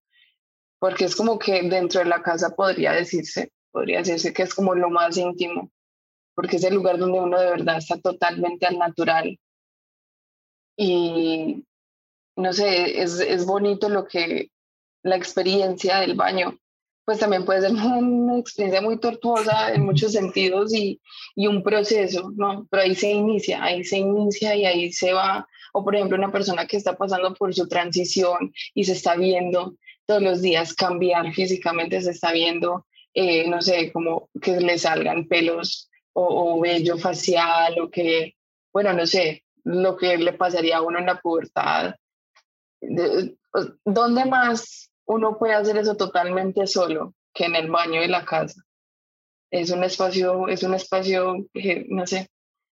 porque 0.80 1.06
es 1.06 1.16
como 1.16 1.38
que 1.40 1.62
dentro 1.64 2.00
de 2.00 2.08
la 2.08 2.22
casa 2.22 2.56
podría 2.56 2.94
decirse, 2.94 3.52
podría 3.72 4.00
decirse 4.00 4.34
que 4.34 4.44
es 4.44 4.54
como 4.54 4.76
lo 4.76 4.90
más 4.90 5.18
íntimo 5.18 5.72
porque 6.36 6.58
es 6.58 6.63
el 6.63 6.76
lugar 6.76 6.98
donde 6.98 7.19
uno 7.19 7.39
de 7.39 7.50
verdad 7.50 7.78
está 7.78 7.98
totalmente 7.98 8.65
al 8.65 8.78
natural. 8.78 9.39
Y 10.78 11.63
no 12.36 12.54
sé, 12.54 13.02
es, 13.02 13.19
es 13.19 13.45
bonito 13.45 13.89
lo 13.89 14.06
que 14.06 14.52
la 15.04 15.15
experiencia 15.15 16.00
del 16.00 16.15
baño, 16.15 16.60
pues 17.06 17.19
también 17.19 17.45
puede 17.45 17.62
ser 17.62 17.71
una 17.74 18.38
experiencia 18.38 18.82
muy 18.82 19.00
tortuosa 19.00 19.74
en 19.74 19.86
muchos 19.86 20.12
sentidos 20.12 20.74
y, 20.74 21.00
y 21.36 21.48
un 21.48 21.63
proceso, 21.63 22.32
¿no? 22.36 22.67
Pero 22.69 22.84
ahí 22.84 22.95
se 22.95 23.12
inicia, 23.12 23.63
ahí 23.63 23.84
se 23.84 23.98
inicia 23.98 24.56
y 24.56 24.65
ahí 24.65 24.91
se 24.91 25.13
va. 25.13 25.48
O 25.74 25.84
por 25.84 25.95
ejemplo, 25.95 26.17
una 26.17 26.32
persona 26.32 26.65
que 26.67 26.78
está 26.78 26.98
pasando 26.98 27.34
por 27.34 27.54
su 27.54 27.67
transición 27.67 28.54
y 28.74 28.84
se 28.84 28.93
está 28.93 29.15
viendo 29.15 29.76
todos 30.06 30.21
los 30.21 30.41
días 30.41 30.74
cambiar 30.74 31.34
físicamente, 31.34 32.02
se 32.02 32.12
está 32.12 32.32
viendo, 32.32 32.86
eh, 33.13 33.48
no 33.48 33.62
sé, 33.62 33.91
como 33.91 34.30
que 34.41 34.60
le 34.60 34.78
salgan 34.78 35.28
pelos 35.28 35.89
o, 36.17 36.60
vello 36.62 36.97
facial 36.97 37.80
o 37.80 37.89
que, 37.89 38.36
bueno, 38.73 38.93
no 38.93 39.06
sé, 39.06 39.43
lo 39.63 39.97
que 39.97 40.17
le 40.17 40.34
pasaría 40.34 40.78
a 40.78 40.82
uno 40.82 40.99
en 40.99 41.08
la 41.08 41.19
pubertad. 41.19 41.95
¿Dónde 43.84 44.25
más 44.25 44.91
uno 45.06 45.38
puede 45.38 45.54
hacer 45.54 45.78
eso 45.78 45.95
totalmente 45.95 46.67
solo 46.67 47.13
que 47.34 47.45
en 47.45 47.56
el 47.56 47.69
baño 47.69 48.01
de 48.01 48.08
la 48.08 48.23
casa? 48.23 48.62
Es 49.51 49.71
un 49.71 49.84
espacio, 49.84 50.47
es 50.47 50.63
un 50.63 50.73
espacio 50.73 51.45
que, 51.54 51.86
no 51.89 52.08
sé, 52.08 52.30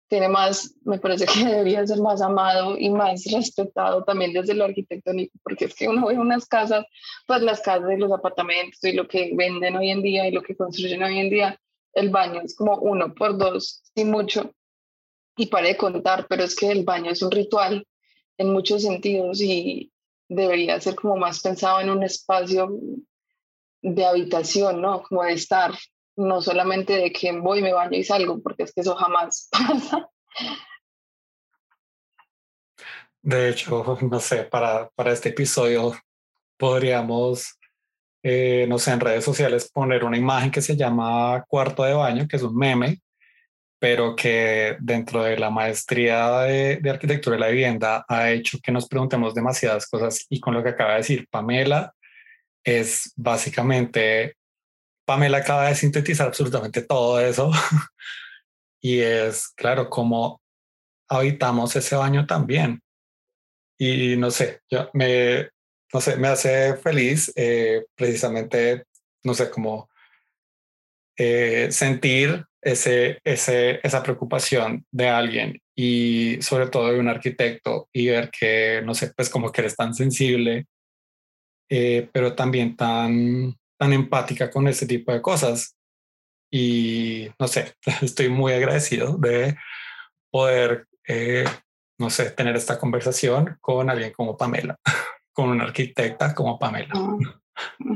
tiene 0.10 0.28
más, 0.28 0.76
me 0.84 1.00
parece 1.00 1.26
que 1.26 1.46
debería 1.46 1.86
ser 1.86 2.00
más 2.00 2.22
amado 2.22 2.78
y 2.78 2.90
más 2.90 3.24
respetado 3.32 4.04
también 4.04 4.34
desde 4.34 4.54
lo 4.54 4.66
arquitectónico, 4.66 5.38
porque 5.44 5.66
es 5.66 5.76
que 5.76 5.88
uno 5.88 6.08
ve 6.08 6.18
unas 6.18 6.46
casas, 6.46 6.86
pues 7.26 7.42
las 7.42 7.62
casas 7.62 7.90
y 7.92 7.98
los 7.98 8.12
apartamentos 8.12 8.84
y 8.84 8.94
lo 8.94 9.08
que 9.08 9.32
venden 9.36 9.78
hoy 9.78 9.92
en 9.92 10.02
día 10.02 10.28
y 10.28 10.32
lo 10.32 10.42
que 10.42 10.58
construyen 10.58 11.04
hoy 11.04 11.20
en 11.20 11.30
día, 11.30 11.60
el 11.94 12.10
baño 12.10 12.42
es 12.42 12.56
como 12.56 12.78
uno 12.78 13.14
por 13.14 13.38
dos, 13.38 13.84
y 13.96 14.06
mucho, 14.06 14.54
y 15.36 15.48
para 15.48 15.68
de 15.68 15.78
contar, 15.78 16.28
pero 16.28 16.44
es 16.44 16.56
que 16.56 16.70
el 16.72 16.84
baño 16.84 17.12
es 17.12 17.22
un 17.22 17.32
ritual 17.32 17.86
en 18.38 18.54
muchos 18.54 18.84
sentidos 18.84 19.42
y 19.42 19.92
debería 20.28 20.80
ser 20.80 20.96
como 20.96 21.18
más 21.18 21.42
pensado 21.42 21.82
en 21.82 21.90
un 21.90 22.04
espacio 22.04 22.70
de 23.82 24.06
habitación, 24.06 24.82
¿no? 24.82 25.02
Como 25.04 25.24
de 25.24 25.34
estar, 25.34 25.74
no 26.16 26.42
solamente 26.42 26.98
de 26.98 27.12
que 27.12 27.32
voy, 27.32 27.62
me 27.62 27.74
baño 27.74 27.98
y 27.98 28.04
salgo, 28.04 28.42
porque 28.42 28.64
es 28.64 28.74
que 28.74 28.82
eso 28.82 28.96
jamás 28.96 29.50
pasa. 29.52 30.10
De 33.22 33.50
hecho, 33.50 33.98
no 34.02 34.20
sé, 34.20 34.44
para, 34.44 34.90
para 34.90 35.12
este 35.12 35.30
episodio 35.30 35.94
podríamos 36.58 37.59
eh, 38.24 38.66
no 38.68 38.78
sé, 38.80 38.92
en 38.92 39.00
redes 39.00 39.24
sociales 39.24 39.70
poner 39.72 40.04
una 40.04 40.18
imagen 40.18 40.52
que 40.52 40.62
se 40.62 40.76
llama 40.76 41.44
cuarto 41.48 41.84
de 41.84 41.94
baño, 41.94 42.28
que 42.28 42.36
es 42.36 42.44
un 42.44 42.56
meme, 42.56 43.02
pero 43.80 44.16
que 44.16 44.76
dentro 44.82 45.24
de 45.24 45.38
la 45.38 45.50
maestría 45.50 46.42
de, 46.42 46.82
arquitectura 46.90 47.38
de 47.38 47.40
la 47.40 47.48
vivienda 47.48 48.06
ha 48.10 48.30
hecho 48.32 48.60
que 48.62 48.74
nos 48.74 48.88
preguntemos 48.88 49.34
demasiadas 49.34 49.88
cosas 49.88 50.26
y 50.30 50.40
con 50.40 50.54
lo 50.54 50.62
que 50.64 50.70
acaba 50.70 50.92
de 50.92 50.98
decir 50.98 51.28
Pamela 51.30 51.94
es 52.64 53.14
básicamente, 53.16 54.36
Pamela 55.06 55.38
acaba 55.40 55.70
de 55.70 55.76
sintetizar 55.76 56.28
absolutamente 56.28 56.82
todo 56.82 57.22
eso 57.22 57.52
y 58.82 59.00
es, 59.00 59.48
claro, 59.56 59.90
cómo 59.90 60.42
habitamos 61.10 61.76
ese 61.76 61.96
baño 61.96 62.26
también. 62.26 62.82
Y 63.78 64.18
no 64.18 64.30
sé, 64.30 64.60
yo 64.70 64.90
me, 64.94 65.50
no 65.94 66.02
sé, 66.02 66.18
me 66.18 66.28
hace 66.28 66.76
feliz 66.78 67.32
eh, 67.36 67.86
precisamente, 67.96 68.84
no 69.24 69.34
sé, 69.34 69.50
como 69.50 69.90
eh, 71.18 71.70
sentir 71.72 72.46
ese, 72.62 73.20
ese, 73.24 73.80
esa 73.84 74.04
preocupación 74.04 74.86
de 74.92 75.08
alguien 75.10 75.62
y 75.76 76.42
sobre 76.42 76.68
todo 76.68 76.92
de 76.92 77.00
un 77.00 77.08
arquitecto 77.08 77.90
y 77.92 78.08
ver 78.08 78.30
que, 78.30 78.82
no 78.86 78.94
sé, 78.94 79.14
pues 79.16 79.30
como 79.30 79.52
que 79.52 79.62
eres 79.62 79.76
tan 79.76 79.96
sensible, 79.96 80.68
eh, 81.70 82.10
pero 82.14 82.36
también 82.36 82.76
tan, 82.76 83.56
tan 83.78 83.94
empática 83.94 84.50
con 84.50 84.68
ese 84.68 84.86
tipo 84.86 85.12
de 85.12 85.22
cosas. 85.22 85.76
Y 86.52 87.30
no 87.40 87.48
sé, 87.48 87.74
estoy 88.02 88.30
muy 88.30 88.54
agradecido 88.54 89.18
de 89.18 89.56
poder, 90.32 90.88
no 91.98 92.10
sé, 92.10 92.32
tener 92.32 92.56
esta 92.56 92.78
conversación 92.78 93.58
con 93.62 93.90
alguien 93.90 94.12
como 94.14 94.38
Pamela. 94.38 94.78
con 95.40 95.52
una 95.52 95.64
arquitecta 95.64 96.36
como 96.36 96.60
Pamela. 96.60 96.94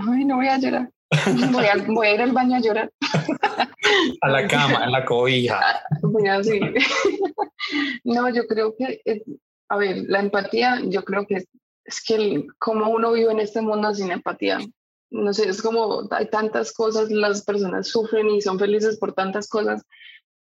Ay, 0.07 0.23
no 0.23 0.37
voy 0.37 0.47
a 0.47 0.57
llorar. 0.57 0.89
Voy 1.51 1.65
a, 1.65 1.75
voy 1.89 2.07
a 2.07 2.13
ir 2.15 2.21
al 2.21 2.31
baño 2.31 2.55
a 2.55 2.59
llorar. 2.59 2.91
A 4.21 4.29
la 4.29 4.47
cama, 4.47 4.83
en 4.83 4.91
la 4.91 5.05
cobija. 5.05 5.83
Voy 6.01 6.27
así. 6.27 6.59
No, 8.03 8.33
yo 8.33 8.47
creo 8.47 8.73
que, 8.75 9.01
a 9.69 9.77
ver, 9.77 10.05
la 10.07 10.21
empatía, 10.21 10.81
yo 10.85 11.03
creo 11.03 11.27
que 11.27 11.43
es, 11.85 12.03
que 12.03 12.47
como 12.57 12.89
uno 12.89 13.11
vive 13.11 13.31
en 13.31 13.41
este 13.41 13.61
mundo 13.61 13.93
sin 13.93 14.11
empatía, 14.11 14.57
no 15.11 15.33
sé, 15.33 15.47
es 15.47 15.61
como 15.61 16.07
hay 16.09 16.27
tantas 16.29 16.73
cosas, 16.73 17.11
las 17.11 17.43
personas 17.43 17.89
sufren 17.89 18.29
y 18.31 18.41
son 18.41 18.57
felices 18.57 18.97
por 18.97 19.13
tantas 19.13 19.47
cosas, 19.47 19.83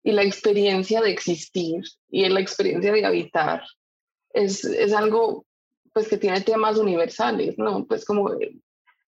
y 0.01 0.13
la 0.13 0.23
experiencia 0.23 1.01
de 1.01 1.11
existir 1.11 1.83
y 2.09 2.27
la 2.29 2.39
experiencia 2.39 2.93
de 2.93 3.05
habitar 3.05 3.63
es, 4.33 4.63
es 4.63 4.93
algo 4.93 5.45
pues 5.93 6.07
que 6.07 6.17
tiene 6.17 6.41
temas 6.41 6.77
universales, 6.77 7.57
¿no? 7.57 7.85
Pues 7.85 8.03
como 8.03 8.31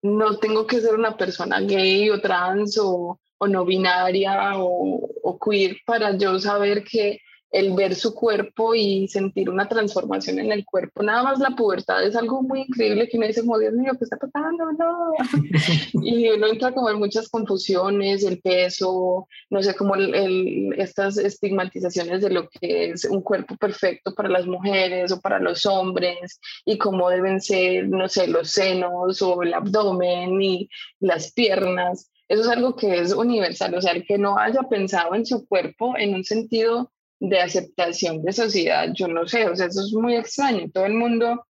no 0.02 0.38
tengo 0.38 0.68
que 0.68 0.82
ser 0.82 0.96
una 0.96 1.16
persona 1.16 1.62
gay 1.62 2.10
o 2.10 2.20
trans 2.20 2.78
o, 2.78 3.20
o 3.38 3.48
no 3.48 3.66
binaria 3.66 4.58
o, 4.58 5.10
o, 5.24 5.40
queer 5.40 5.78
para 5.86 6.16
yo 6.18 6.38
saber 6.40 6.84
que 6.84 7.22
el 7.54 7.72
ver 7.74 7.94
su 7.94 8.16
cuerpo 8.16 8.74
y 8.74 9.08
sentir 9.08 9.48
una 9.48 9.70
transformación 9.70 10.40
en 10.40 10.52
el 10.52 10.66
cuerpo. 10.66 11.04
Nada 11.04 11.22
más 11.22 11.40
la 11.40 11.52
pubertad 11.52 12.04
es 12.04 12.16
algo 12.16 12.42
muy 12.42 12.62
increíble 12.62 13.08
que 13.08 13.16
uno 13.18 13.28
dice, 13.28 13.44
oh, 13.48 13.60
Dios 13.60 13.74
mío, 13.74 13.92
¿qué 13.98 14.06
está 14.06 14.18
pasando? 14.18 14.72
No. 14.72 15.14
y 16.04 16.30
uno 16.30 16.48
entra 16.48 16.72
como 16.72 16.90
en 16.90 16.98
muchas 16.98 17.30
confusiones, 17.30 18.24
el 18.24 18.42
peso, 18.42 19.28
no 19.52 19.62
sé, 19.62 19.76
como 19.76 19.94
el, 19.94 20.74
estas 20.80 21.18
estigmatizaciones 21.18 22.24
de 22.24 22.32
lo 22.32 22.50
que 22.50 22.90
es 22.90 23.06
un 23.06 23.22
cuerpo 23.22 23.56
perfecto 23.56 24.16
para 24.16 24.30
las 24.30 24.48
mujeres 24.48 25.12
o 25.12 25.22
para 25.22 25.38
los 25.38 25.68
hombres 25.68 26.40
y 26.66 26.80
cómo 26.80 27.08
deben 27.12 27.40
ser, 27.40 27.88
no 27.88 28.10
sé, 28.10 28.28
los 28.28 28.50
senos 28.50 29.22
o 29.22 29.44
el 29.44 29.54
abdomen 29.54 30.42
y 30.42 30.68
las 31.00 31.32
piernas. 31.32 32.10
Eso 32.28 32.42
es 32.42 32.48
algo 32.48 32.76
que 32.76 32.98
es 33.00 33.14
universal, 33.14 33.76
o 33.76 33.82
sea, 33.82 33.92
el 33.92 34.08
que 34.08 34.18
no 34.18 34.40
haya 34.40 34.64
pensado 34.64 35.14
en 35.14 35.24
su 35.24 35.48
cuerpo 35.48 35.96
en 35.96 36.16
un 36.16 36.24
sentido 36.24 36.90
de 37.24 37.40
aceptación 37.40 38.22
de 38.22 38.34
sociedad, 38.34 38.90
yo 38.94 39.08
no 39.08 39.26
sé, 39.26 39.48
o 39.48 39.56
sea, 39.56 39.68
eso 39.68 39.82
es 39.82 39.94
muy 39.94 40.18
extraño. 40.18 40.70
Todo 40.74 40.86
el 40.86 40.94
mundo, 40.94 41.48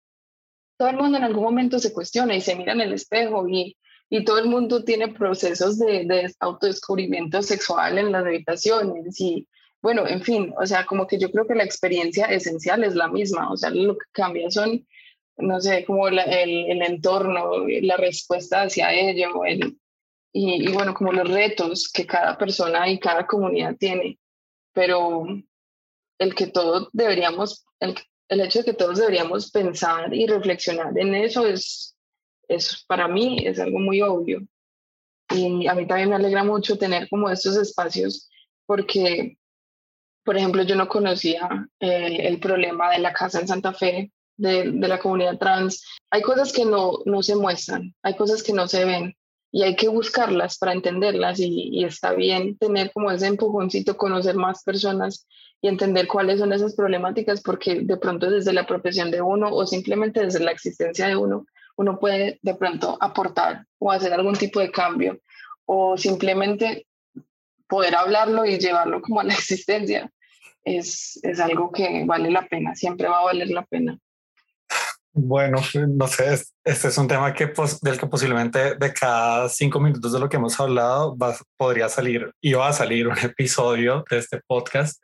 todo 0.79 0.91
el 0.91 0.97
mundo 0.97 1.19
en 1.19 1.25
algún 1.25 1.43
momento 1.43 1.81
se 1.81 1.93
cuestiona 1.93 2.37
y 2.37 2.41
se 2.41 2.55
mira 2.55 2.73
en 2.73 2.83
el 2.83 2.93
espejo 2.93 3.49
y, 3.49 3.77
y 4.09 4.25
todo 4.25 4.39
el 4.39 4.47
mundo 4.47 4.85
tiene 4.85 5.09
procesos 5.09 5.77
de, 5.81 6.05
de 6.05 6.33
autodescubrimiento 6.39 7.43
sexual 7.43 7.99
en 7.99 8.13
las 8.13 8.25
habitaciones 8.25 9.21
y 9.21 9.49
bueno, 9.83 10.07
en 10.07 10.23
fin, 10.23 10.55
o 10.57 10.65
sea, 10.67 10.87
como 10.87 11.05
que 11.09 11.19
yo 11.19 11.33
creo 11.33 11.49
que 11.49 11.57
la 11.57 11.65
experiencia 11.65 12.27
esencial 12.27 12.85
es 12.85 12.95
la 12.95 13.09
misma, 13.09 13.51
o 13.51 13.57
sea, 13.57 13.71
lo 13.71 13.99
que 13.99 14.07
cambia 14.13 14.49
son, 14.53 14.87
no 15.37 15.61
sé, 15.61 15.85
como 15.85 16.07
el, 16.07 16.19
entorno, 16.83 17.67
la 17.67 17.97
respuesta 17.97 18.63
hacia 18.63 18.93
ello, 18.93 19.45
el, 19.45 19.77
y, 20.33 20.69
y 20.69 20.73
bueno, 20.73 20.95
como 20.95 21.13
los 21.13 21.29
retos 21.29 21.91
que 21.93 22.07
cada 22.07 22.39
persona 22.39 22.89
y 22.89 23.01
cada 23.01 23.27
comunidad 23.27 23.77
tiene. 23.77 24.19
Pero, 24.73 25.27
el 26.19 26.35
que 26.35 26.47
todos 26.47 26.89
deberíamos, 26.93 27.65
el, 27.81 27.95
el, 28.29 28.41
hecho 28.41 28.61
de 28.61 28.65
que 28.67 28.75
todos 28.75 28.99
deberíamos 28.99 29.51
pensar 29.51 30.13
y 30.15 30.27
reflexionar 30.27 30.99
en 30.99 31.15
eso 31.15 31.47
es, 31.47 31.97
es, 32.49 32.85
para 32.87 33.09
mí 33.09 33.47
es 33.47 33.59
algo 33.59 33.79
muy 33.79 34.03
obvio. 34.03 34.47
Y 35.31 35.67
a 35.67 35.75
mí 35.75 35.87
también 35.87 36.11
me 36.11 36.17
alegra 36.17 36.45
mucho 36.45 36.79
tener 36.79 37.09
como 37.09 37.29
estos 37.29 37.57
espacios 37.57 38.31
porque, 38.65 39.39
por 40.25 40.37
ejemplo, 40.37 40.63
yo 40.63 40.77
no 40.77 40.89
conocía 40.89 41.69
eh, 41.81 42.29
el 42.29 42.39
problema 42.39 42.91
de 42.91 42.99
la 42.99 43.13
casa 43.13 43.41
en 43.41 43.49
Santa 43.49 43.73
Fe, 43.73 44.13
de, 44.37 44.71
de, 44.71 44.89
la 44.89 44.99
comunidad 44.99 45.39
trans. 45.39 45.85
Hay 46.11 46.23
cosas 46.23 46.53
que 46.53 46.65
no, 46.65 46.99
no 47.07 47.23
se 47.23 47.35
muestran, 47.35 47.95
hay 48.03 48.15
cosas 48.17 48.43
que 48.43 48.53
no 48.53 48.69
se 48.69 48.85
ven 48.85 49.17
y 49.51 49.63
hay 49.63 49.75
que 49.75 49.89
buscarlas 49.89 50.59
para 50.59 50.73
entenderlas 50.73 51.41
y, 51.41 51.71
y 51.73 51.85
está 51.85 52.13
bien 52.13 52.59
tener 52.59 52.93
como 52.93 53.11
ese 53.11 53.27
empujoncito, 53.27 53.97
conocer 53.97 54.35
más 54.37 54.63
personas 54.63 55.27
y 55.61 55.69
entender 55.69 56.07
cuáles 56.07 56.39
son 56.41 56.53
esas 56.53 56.75
problemáticas, 56.75 57.43
porque 57.43 57.81
de 57.81 57.97
pronto 57.97 58.31
desde 58.31 58.53
la 58.53 58.67
profesión 58.67 59.11
de 59.11 59.23
uno 59.23 59.49
o 59.51 59.67
simplemente 59.67 60.21
desde 60.21 60.41
la 60.41 60.53
existencia 60.53 61.07
de 61.07 61.17
uno, 61.17 61.47
uno 61.77 61.99
puede 61.99 62.39
de 62.43 62.55
pronto 62.55 62.97
aportar 63.01 63.67
o 63.79 63.91
hacer 63.91 64.13
algún 64.13 64.35
tipo 64.35 64.61
de 64.61 64.71
cambio 64.71 65.21
o 65.65 65.97
simplemente 65.97 66.87
poder 67.69 67.97
hablarlo 67.97 68.45
y 68.45 68.59
llevarlo 68.59 69.01
como 69.01 69.21
a 69.21 69.25
la 69.25 69.35
existencia. 69.35 70.11
Es, 70.65 71.21
es 71.23 71.39
algo 71.39 71.71
que 71.71 72.05
vale 72.05 72.31
la 72.31 72.47
pena, 72.49 72.75
siempre 72.75 73.09
va 73.09 73.19
a 73.21 73.25
valer 73.25 73.49
la 73.51 73.65
pena. 73.65 73.99
Bueno, 75.19 75.63
no 75.89 76.09
sé, 76.09 76.35
este 76.63 76.89
es 76.89 76.99
un 76.99 77.09
tema 77.09 77.33
que 77.33 77.51
del 77.81 77.99
que 77.99 78.07
posiblemente 78.07 78.75
de 78.75 78.93
cada 78.93 79.49
cinco 79.49 79.81
minutos 79.81 80.13
de 80.13 80.19
lo 80.19 80.29
que 80.29 80.37
hemos 80.37 80.61
hablado 80.61 81.17
va, 81.17 81.35
podría 81.57 81.89
salir 81.89 82.31
y 82.39 82.53
va 82.53 82.69
a 82.69 82.73
salir 82.75 83.09
un 83.09 83.17
episodio 83.23 84.05
de 84.11 84.19
este 84.19 84.43
podcast 84.47 85.01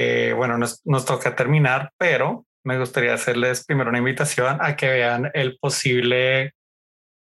eh, 0.00 0.32
bueno, 0.32 0.56
nos, 0.56 0.80
nos 0.86 1.04
toca 1.04 1.34
terminar, 1.34 1.90
pero 1.98 2.46
me 2.62 2.78
gustaría 2.78 3.14
hacerles 3.14 3.64
primero 3.64 3.90
una 3.90 3.98
invitación 3.98 4.58
a 4.60 4.76
que 4.76 4.88
vean 4.88 5.28
el 5.34 5.58
posible 5.58 6.54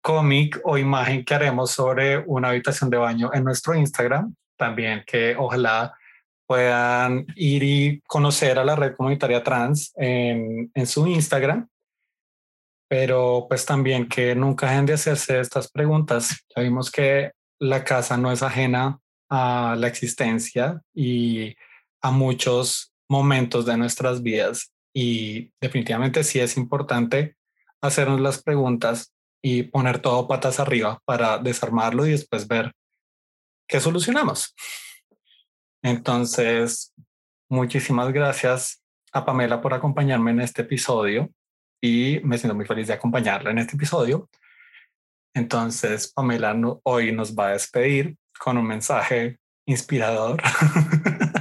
cómic 0.00 0.58
o 0.64 0.78
imagen 0.78 1.22
que 1.22 1.34
haremos 1.34 1.70
sobre 1.70 2.16
una 2.16 2.48
habitación 2.48 2.88
de 2.88 2.96
baño 2.96 3.30
en 3.34 3.44
nuestro 3.44 3.74
Instagram. 3.74 4.34
También 4.56 5.04
que 5.06 5.36
ojalá 5.36 5.94
puedan 6.46 7.26
ir 7.36 7.62
y 7.62 8.00
conocer 8.06 8.58
a 8.58 8.64
la 8.64 8.74
red 8.74 8.96
comunitaria 8.96 9.44
trans 9.44 9.92
en, 9.96 10.70
en 10.72 10.86
su 10.86 11.06
Instagram. 11.06 11.68
Pero 12.88 13.44
pues 13.50 13.66
también 13.66 14.08
que 14.08 14.34
nunca 14.34 14.70
dejen 14.70 14.86
de 14.86 14.94
hacerse 14.94 15.40
estas 15.40 15.70
preguntas. 15.70 16.42
Ya 16.56 16.62
vimos 16.62 16.90
que 16.90 17.32
la 17.58 17.84
casa 17.84 18.16
no 18.16 18.32
es 18.32 18.42
ajena 18.42 18.98
a 19.28 19.76
la 19.78 19.88
existencia 19.88 20.80
y 20.94 21.54
a 22.02 22.10
muchos 22.10 22.92
momentos 23.08 23.64
de 23.66 23.76
nuestras 23.76 24.22
vidas 24.22 24.72
y 24.94 25.52
definitivamente 25.60 26.24
sí 26.24 26.40
es 26.40 26.56
importante 26.56 27.36
hacernos 27.80 28.20
las 28.20 28.42
preguntas 28.42 29.14
y 29.42 29.64
poner 29.64 30.00
todo 30.00 30.28
patas 30.28 30.60
arriba 30.60 31.00
para 31.04 31.38
desarmarlo 31.38 32.06
y 32.06 32.12
después 32.12 32.46
ver 32.46 32.72
qué 33.68 33.80
solucionamos. 33.80 34.54
Entonces, 35.82 36.94
muchísimas 37.50 38.12
gracias 38.12 38.82
a 39.12 39.24
Pamela 39.24 39.60
por 39.60 39.74
acompañarme 39.74 40.30
en 40.30 40.40
este 40.40 40.62
episodio 40.62 41.30
y 41.82 42.20
me 42.22 42.38
siento 42.38 42.54
muy 42.54 42.66
feliz 42.66 42.86
de 42.86 42.94
acompañarla 42.94 43.50
en 43.50 43.58
este 43.58 43.74
episodio. 43.74 44.28
Entonces, 45.34 46.12
Pamela 46.12 46.54
hoy 46.84 47.12
nos 47.12 47.34
va 47.34 47.48
a 47.48 47.52
despedir 47.52 48.16
con 48.38 48.58
un 48.58 48.66
mensaje 48.66 49.38
inspirador. 49.66 50.40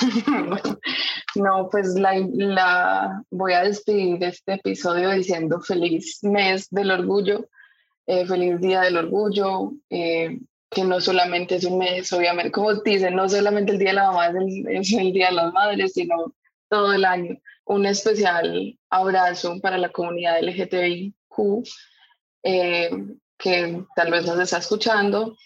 no, 1.34 1.68
pues 1.70 1.94
la, 1.94 3.22
voy 3.30 3.52
a 3.52 3.64
despedir 3.64 4.22
este 4.24 4.54
episodio 4.54 5.10
diciendo 5.10 5.60
feliz 5.60 6.18
mes 6.22 6.68
del 6.70 6.90
orgullo, 6.90 7.48
eh, 8.06 8.26
feliz 8.26 8.60
día 8.60 8.82
del 8.82 8.96
orgullo, 8.96 9.72
eh, 9.90 10.38
que 10.70 10.84
no 10.84 11.00
solamente 11.00 11.56
es 11.56 11.64
un 11.64 11.78
mes, 11.78 12.12
obviamente, 12.12 12.52
como 12.52 12.74
dicen, 12.74 13.16
no 13.16 13.28
solamente 13.28 13.72
el 13.72 13.78
día 13.78 13.90
de 13.90 13.94
la 13.94 14.12
mamá 14.12 14.28
es 14.68 14.92
el, 14.92 15.12
día 15.12 15.28
de 15.28 15.34
las 15.34 15.52
madres, 15.52 15.92
sino 15.92 16.34
todo 16.68 16.92
el 16.92 17.04
año. 17.04 17.36
Un 17.64 17.86
especial 17.86 18.78
abrazo 18.88 19.60
para 19.60 19.78
la 19.78 19.90
comunidad 19.90 20.40
LGTBIQ 20.42 21.14
eh, 22.42 22.90
que 23.36 23.84
tal 23.96 24.10
vez 24.10 24.26
nos 24.26 24.38
está 24.38 24.58
escuchando 24.58 25.36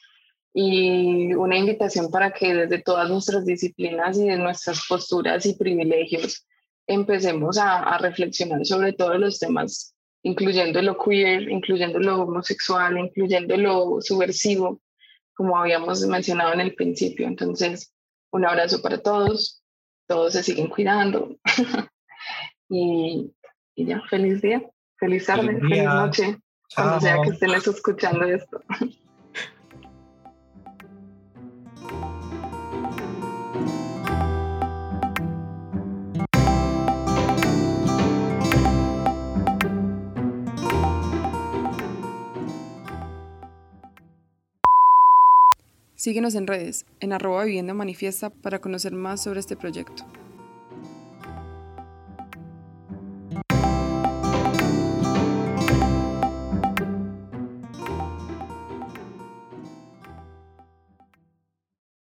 y 0.57 1.35
una 1.35 1.59
invitación 1.59 2.11
para 2.13 2.33
que 2.33 2.55
desde 2.55 2.79
todas 2.81 3.11
nuestras 3.11 3.45
disciplinas 3.45 4.17
y 4.17 4.29
de 4.29 4.39
nuestras 4.39 4.87
posturas 4.89 5.45
y 5.47 5.55
privilegios 5.55 6.47
empecemos 6.87 7.59
a, 7.59 7.81
a, 7.81 7.99
reflexionar 7.99 8.65
sobre 8.65 8.93
todos 8.93 9.19
los 9.19 9.41
temas, 9.41 9.97
incluyendo 10.23 10.81
lo 10.81 10.97
queer, 10.97 11.51
incluyendo 11.51 11.99
lo 11.99 12.23
homosexual, 12.23 12.97
incluyendo 12.97 13.57
lo 13.57 14.01
subversivo, 14.01 14.81
como 15.35 15.59
habíamos 15.59 16.07
mencionado 16.07 16.53
en 16.53 16.61
el 16.61 16.75
principio. 16.77 17.27
Entonces, 17.27 17.93
un 18.31 18.47
abrazo 18.47 18.81
para 18.81 18.99
todos, 18.99 19.61
todos 20.07 20.35
se 20.35 20.43
siguen 20.43 20.69
cuidando. 20.69 21.37
Y, 22.71 23.31
y, 23.75 23.85
ya, 23.85 24.01
feliz 24.09 24.41
día, 24.41 24.63
feliz 24.97 25.27
tarde, 25.27 25.49
feliz, 25.49 25.61
feliz 25.61 25.85
noche, 25.85 26.39
cuando 26.75 26.99
sea 26.99 27.21
que 27.23 27.29
estén 27.29 27.51
escuchando 27.51 28.25
esto. 28.25 28.63
Síguenos 46.05 46.35
en 46.35 46.47
redes, 46.47 46.85
en 47.01 47.15
arroba 47.15 47.45
vivienda 47.45 47.73
manifiesta 47.73 48.29
para 48.29 48.61
conocer 48.61 48.93
más 48.93 49.23
sobre 49.23 49.41
este 49.41 49.57
proyecto. 49.57 50.05